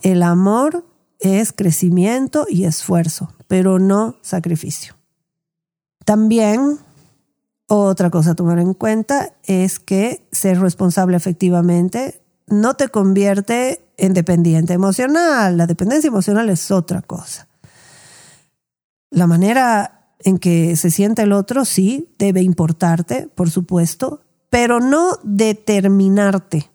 El 0.01 0.21
amor 0.23 0.85
es 1.19 1.53
crecimiento 1.53 2.45
y 2.49 2.65
esfuerzo, 2.65 3.33
pero 3.47 3.79
no 3.79 4.17
sacrificio. 4.21 4.98
También 6.09 6.79
otra 7.67 8.09
cosa 8.09 8.31
a 8.31 8.35
tomar 8.35 8.57
en 8.57 8.73
cuenta 8.73 9.33
es 9.43 9.77
que 9.77 10.27
ser 10.31 10.59
responsable 10.59 11.15
efectivamente 11.15 12.23
no 12.47 12.73
te 12.73 12.89
convierte 12.89 13.85
en 13.95 14.15
dependiente 14.15 14.73
emocional. 14.73 15.55
La 15.55 15.67
dependencia 15.67 16.07
emocional 16.07 16.49
es 16.49 16.71
otra 16.71 17.03
cosa. 17.03 17.47
La 19.11 19.27
manera 19.27 20.15
en 20.21 20.39
que 20.39 20.75
se 20.77 20.89
sienta 20.89 21.21
el 21.21 21.31
otro, 21.31 21.63
sí, 21.63 22.11
debe 22.17 22.41
importarte, 22.41 23.27
por 23.27 23.51
supuesto, 23.51 24.23
pero 24.49 24.79
no 24.79 25.19
determinarte, 25.21 26.71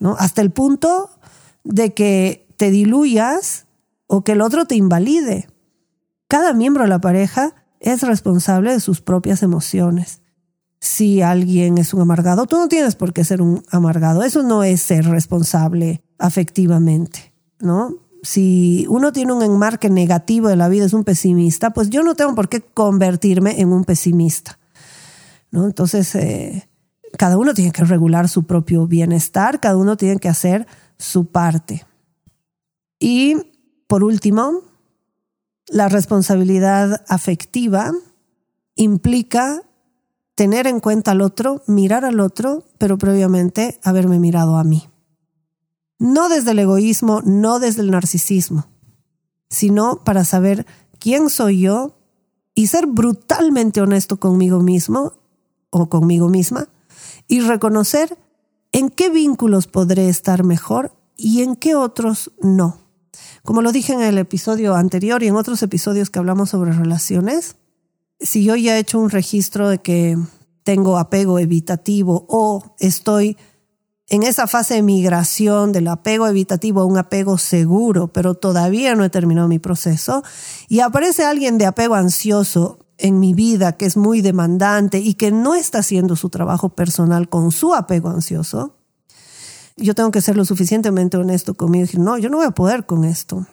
¿no? 0.00 0.16
Hasta 0.18 0.42
el 0.42 0.50
punto 0.50 1.08
de 1.64 1.94
que 1.94 2.46
te 2.58 2.70
diluyas 2.70 3.64
o 4.06 4.22
que 4.22 4.32
el 4.32 4.42
otro 4.42 4.66
te 4.66 4.74
invalide. 4.74 5.48
Cada 6.28 6.52
miembro 6.52 6.82
de 6.82 6.90
la 6.90 7.00
pareja 7.00 7.54
es 7.80 8.02
responsable 8.02 8.72
de 8.72 8.80
sus 8.80 9.00
propias 9.00 9.42
emociones. 9.42 10.20
Si 10.80 11.22
alguien 11.22 11.78
es 11.78 11.92
un 11.92 12.02
amargado, 12.02 12.46
tú 12.46 12.56
no 12.56 12.68
tienes 12.68 12.94
por 12.94 13.12
qué 13.12 13.24
ser 13.24 13.42
un 13.42 13.62
amargado. 13.70 14.22
Eso 14.22 14.42
no 14.42 14.62
es 14.62 14.80
ser 14.80 15.06
responsable 15.06 16.02
afectivamente, 16.18 17.34
¿no? 17.58 17.96
Si 18.22 18.86
uno 18.88 19.12
tiene 19.12 19.32
un 19.32 19.42
enmarque 19.42 19.88
negativo 19.88 20.48
de 20.48 20.56
la 20.56 20.68
vida, 20.68 20.84
es 20.84 20.92
un 20.92 21.04
pesimista, 21.04 21.70
pues 21.70 21.88
yo 21.88 22.02
no 22.02 22.14
tengo 22.14 22.34
por 22.34 22.50
qué 22.50 22.60
convertirme 22.60 23.60
en 23.60 23.72
un 23.72 23.84
pesimista, 23.84 24.58
¿no? 25.50 25.66
Entonces, 25.66 26.14
eh, 26.14 26.68
cada 27.16 27.38
uno 27.38 27.54
tiene 27.54 27.72
que 27.72 27.84
regular 27.84 28.28
su 28.28 28.44
propio 28.44 28.86
bienestar, 28.86 29.58
cada 29.60 29.76
uno 29.76 29.96
tiene 29.96 30.18
que 30.18 30.28
hacer 30.28 30.66
su 30.98 31.26
parte. 31.26 31.86
Y 32.98 33.36
por 33.86 34.04
último, 34.04 34.62
la 35.70 35.88
responsabilidad 35.88 37.04
afectiva 37.08 37.92
implica 38.74 39.62
tener 40.34 40.66
en 40.66 40.80
cuenta 40.80 41.12
al 41.12 41.20
otro, 41.20 41.62
mirar 41.66 42.04
al 42.04 42.18
otro, 42.18 42.64
pero 42.78 42.98
previamente 42.98 43.78
haberme 43.82 44.18
mirado 44.18 44.56
a 44.56 44.64
mí. 44.64 44.88
No 45.98 46.28
desde 46.28 46.52
el 46.52 46.58
egoísmo, 46.58 47.20
no 47.24 47.60
desde 47.60 47.82
el 47.82 47.90
narcisismo, 47.90 48.66
sino 49.48 50.02
para 50.02 50.24
saber 50.24 50.66
quién 50.98 51.30
soy 51.30 51.60
yo 51.60 51.98
y 52.54 52.66
ser 52.66 52.86
brutalmente 52.86 53.80
honesto 53.80 54.18
conmigo 54.18 54.60
mismo 54.60 55.12
o 55.70 55.88
conmigo 55.88 56.28
misma 56.28 56.68
y 57.28 57.40
reconocer 57.40 58.18
en 58.72 58.88
qué 58.88 59.10
vínculos 59.10 59.66
podré 59.66 60.08
estar 60.08 60.42
mejor 60.42 60.92
y 61.16 61.42
en 61.42 61.54
qué 61.54 61.74
otros 61.74 62.32
no. 62.40 62.79
Como 63.44 63.62
lo 63.62 63.72
dije 63.72 63.92
en 63.92 64.02
el 64.02 64.18
episodio 64.18 64.74
anterior 64.74 65.22
y 65.22 65.28
en 65.28 65.36
otros 65.36 65.62
episodios 65.62 66.10
que 66.10 66.18
hablamos 66.18 66.50
sobre 66.50 66.72
relaciones, 66.72 67.56
si 68.20 68.44
yo 68.44 68.56
ya 68.56 68.76
he 68.76 68.80
hecho 68.80 68.98
un 68.98 69.10
registro 69.10 69.68
de 69.68 69.78
que 69.78 70.18
tengo 70.62 70.98
apego 70.98 71.38
evitativo 71.38 72.26
o 72.28 72.76
estoy 72.78 73.36
en 74.08 74.24
esa 74.24 74.46
fase 74.46 74.74
de 74.74 74.82
migración 74.82 75.72
del 75.72 75.88
apego 75.88 76.26
evitativo 76.26 76.80
a 76.80 76.84
un 76.84 76.98
apego 76.98 77.38
seguro, 77.38 78.08
pero 78.08 78.34
todavía 78.34 78.94
no 78.94 79.04
he 79.04 79.10
terminado 79.10 79.48
mi 79.48 79.60
proceso, 79.60 80.24
y 80.68 80.80
aparece 80.80 81.24
alguien 81.24 81.58
de 81.58 81.66
apego 81.66 81.94
ansioso 81.94 82.80
en 82.98 83.20
mi 83.20 83.34
vida 83.34 83.76
que 83.76 83.86
es 83.86 83.96
muy 83.96 84.20
demandante 84.20 84.98
y 84.98 85.14
que 85.14 85.30
no 85.30 85.54
está 85.54 85.78
haciendo 85.78 86.16
su 86.16 86.28
trabajo 86.28 86.70
personal 86.70 87.28
con 87.28 87.52
su 87.52 87.72
apego 87.72 88.10
ansioso, 88.10 88.79
yo 89.80 89.94
tengo 89.94 90.10
que 90.10 90.20
ser 90.20 90.36
lo 90.36 90.44
suficientemente 90.44 91.16
honesto 91.16 91.54
conmigo 91.54 91.84
y 91.84 91.86
decir, 91.86 92.00
no, 92.00 92.18
yo 92.18 92.30
no 92.30 92.38
voy 92.38 92.46
a 92.46 92.52
poder 92.52 92.86
con 92.86 93.04
esto. 93.04 93.46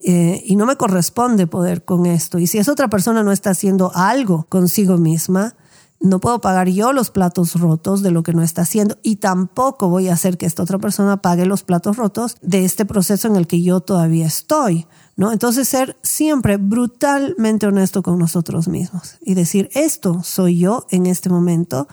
Eh, 0.00 0.42
y 0.44 0.56
no 0.56 0.66
me 0.66 0.76
corresponde 0.76 1.46
poder 1.46 1.84
con 1.84 2.04
esto. 2.04 2.38
Y 2.38 2.46
si 2.46 2.58
esa 2.58 2.72
otra 2.72 2.88
persona 2.88 3.22
no 3.22 3.32
está 3.32 3.50
haciendo 3.50 3.90
algo 3.94 4.46
consigo 4.50 4.98
misma, 4.98 5.54
no 6.00 6.20
puedo 6.20 6.40
pagar 6.40 6.68
yo 6.68 6.92
los 6.92 7.10
platos 7.10 7.54
rotos 7.58 8.02
de 8.02 8.10
lo 8.10 8.22
que 8.22 8.34
no 8.34 8.42
está 8.42 8.62
haciendo 8.62 8.98
y 9.02 9.16
tampoco 9.16 9.88
voy 9.88 10.08
a 10.08 10.12
hacer 10.12 10.36
que 10.36 10.44
esta 10.44 10.62
otra 10.62 10.78
persona 10.78 11.22
pague 11.22 11.46
los 11.46 11.62
platos 11.62 11.96
rotos 11.96 12.36
de 12.42 12.66
este 12.66 12.84
proceso 12.84 13.26
en 13.28 13.36
el 13.36 13.46
que 13.46 13.62
yo 13.62 13.80
todavía 13.80 14.26
estoy. 14.26 14.86
¿no? 15.16 15.32
Entonces 15.32 15.68
ser 15.68 15.96
siempre 16.02 16.58
brutalmente 16.58 17.66
honesto 17.66 18.02
con 18.02 18.18
nosotros 18.18 18.68
mismos 18.68 19.16
y 19.22 19.34
decir, 19.34 19.70
esto 19.72 20.22
soy 20.22 20.58
yo 20.58 20.86
en 20.90 21.06
este 21.06 21.30
momento 21.30 21.88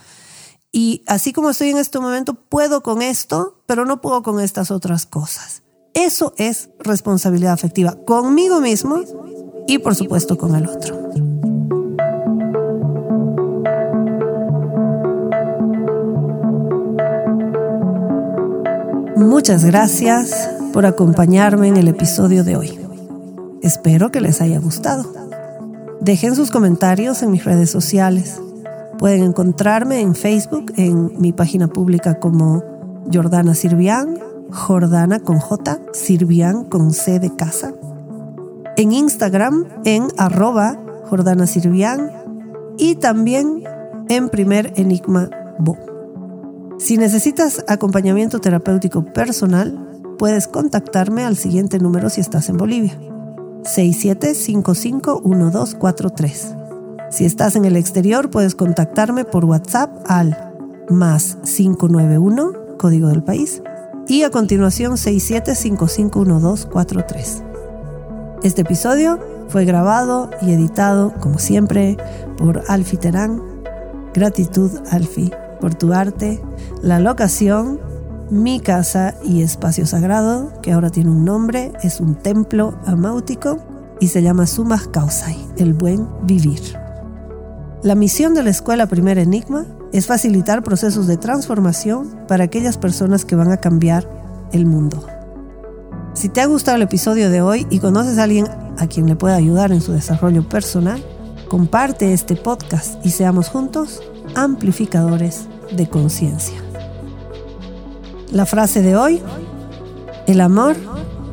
y 0.71 1.03
así 1.05 1.33
como 1.33 1.49
estoy 1.49 1.69
en 1.69 1.77
este 1.77 1.99
momento, 1.99 2.33
puedo 2.33 2.81
con 2.81 3.01
esto, 3.01 3.61
pero 3.65 3.85
no 3.85 3.99
puedo 3.99 4.23
con 4.23 4.39
estas 4.39 4.71
otras 4.71 5.05
cosas. 5.05 5.63
Eso 5.93 6.33
es 6.37 6.69
responsabilidad 6.79 7.51
afectiva 7.51 7.97
conmigo 8.05 8.61
mismo 8.61 9.01
y 9.67 9.79
por 9.79 9.95
supuesto 9.95 10.37
con 10.37 10.55
el 10.55 10.67
otro. 10.67 10.97
Muchas 19.17 19.65
gracias 19.65 20.49
por 20.71 20.85
acompañarme 20.85 21.67
en 21.67 21.75
el 21.75 21.89
episodio 21.89 22.45
de 22.45 22.55
hoy. 22.55 22.79
Espero 23.61 24.09
que 24.09 24.21
les 24.21 24.39
haya 24.39 24.59
gustado. 24.59 25.13
Dejen 25.99 26.35
sus 26.35 26.49
comentarios 26.49 27.21
en 27.21 27.31
mis 27.31 27.43
redes 27.43 27.69
sociales 27.69 28.39
Pueden 29.01 29.23
encontrarme 29.23 29.99
en 29.99 30.13
Facebook, 30.13 30.71
en 30.77 31.19
mi 31.19 31.33
página 31.33 31.67
pública 31.67 32.19
como 32.19 32.63
Jordana 33.11 33.55
Sirvian, 33.55 34.19
Jordana 34.51 35.19
con 35.19 35.39
J, 35.39 35.79
Sirvian 35.91 36.65
con 36.65 36.93
C 36.93 37.19
de 37.19 37.35
casa. 37.35 37.73
En 38.77 38.91
Instagram 38.91 39.65
en 39.85 40.09
arroba 40.19 40.79
Jordana 41.09 41.47
Sirvian 41.47 42.11
y 42.77 42.93
también 42.93 43.63
en 44.07 44.29
Primer 44.29 44.71
Enigma 44.75 45.31
Bo. 45.57 45.79
Si 46.77 46.97
necesitas 46.97 47.65
acompañamiento 47.67 48.37
terapéutico 48.37 49.03
personal, 49.03 50.13
puedes 50.19 50.47
contactarme 50.47 51.25
al 51.25 51.37
siguiente 51.37 51.79
número 51.79 52.11
si 52.11 52.21
estás 52.21 52.49
en 52.49 52.57
Bolivia. 52.57 52.99
67551243. 53.63 56.60
Si 57.11 57.25
estás 57.25 57.55
en 57.57 57.65
el 57.65 57.75
exterior, 57.75 58.29
puedes 58.29 58.55
contactarme 58.55 59.25
por 59.25 59.43
WhatsApp 59.43 59.91
al 60.05 60.53
más 60.89 61.37
591, 61.43 62.77
código 62.77 63.09
del 63.09 63.21
país, 63.21 63.61
y 64.07 64.23
a 64.23 64.29
continuación 64.29 64.93
67551243. 64.93 67.43
Este 68.43 68.61
episodio 68.61 69.19
fue 69.49 69.65
grabado 69.65 70.29
y 70.41 70.53
editado, 70.53 71.13
como 71.19 71.37
siempre, 71.37 71.97
por 72.37 72.63
Alfi 72.69 72.95
Terán. 72.95 73.41
Gratitud, 74.13 74.71
Alfi, 74.89 75.31
por 75.59 75.75
tu 75.75 75.91
arte, 75.91 76.41
la 76.81 77.01
locación, 77.01 77.81
mi 78.29 78.61
casa 78.61 79.15
y 79.21 79.41
espacio 79.41 79.85
sagrado, 79.85 80.53
que 80.61 80.71
ahora 80.71 80.89
tiene 80.89 81.11
un 81.11 81.25
nombre, 81.25 81.73
es 81.83 81.99
un 81.99 82.15
templo 82.15 82.79
amáutico 82.85 83.57
y 83.99 84.07
se 84.07 84.23
llama 84.23 84.47
Sumas 84.47 84.87
Kausai, 84.87 85.35
el 85.57 85.73
buen 85.73 86.07
vivir. 86.23 86.79
La 87.83 87.95
misión 87.95 88.35
de 88.35 88.43
la 88.43 88.51
Escuela 88.51 88.85
Primer 88.85 89.17
Enigma 89.17 89.65
es 89.91 90.05
facilitar 90.05 90.61
procesos 90.61 91.07
de 91.07 91.17
transformación 91.17 92.15
para 92.27 92.43
aquellas 92.43 92.77
personas 92.77 93.25
que 93.25 93.35
van 93.35 93.51
a 93.51 93.57
cambiar 93.57 94.07
el 94.51 94.67
mundo. 94.67 95.03
Si 96.13 96.29
te 96.29 96.41
ha 96.41 96.45
gustado 96.45 96.77
el 96.77 96.83
episodio 96.83 97.31
de 97.31 97.41
hoy 97.41 97.65
y 97.71 97.79
conoces 97.79 98.19
a 98.19 98.23
alguien 98.23 98.47
a 98.77 98.85
quien 98.85 99.07
le 99.07 99.15
pueda 99.15 99.35
ayudar 99.35 99.71
en 99.71 99.81
su 99.81 99.93
desarrollo 99.93 100.47
personal, 100.47 101.03
comparte 101.49 102.13
este 102.13 102.35
podcast 102.35 103.03
y 103.03 103.09
seamos 103.09 103.49
juntos 103.49 104.03
amplificadores 104.35 105.47
de 105.75 105.89
conciencia. 105.89 106.61
La 108.31 108.45
frase 108.45 108.83
de 108.83 108.95
hoy, 108.95 109.23
el 110.27 110.41
amor 110.41 110.75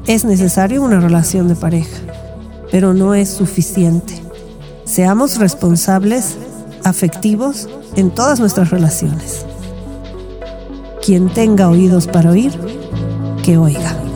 es 0.07 0.24
necesario 0.24 0.78
en 0.78 0.86
una 0.86 1.01
relación 1.01 1.46
de 1.46 1.57
pareja, 1.57 1.99
pero 2.70 2.94
no 2.94 3.14
es 3.14 3.28
suficiente. 3.28 4.27
Seamos 4.89 5.36
responsables, 5.36 6.39
afectivos 6.82 7.68
en 7.97 8.11
todas 8.11 8.41
nuestras 8.41 8.70
relaciones. 8.70 9.45
Quien 11.05 11.28
tenga 11.28 11.68
oídos 11.68 12.07
para 12.07 12.30
oír, 12.30 12.59
que 13.45 13.59
oiga. 13.59 14.07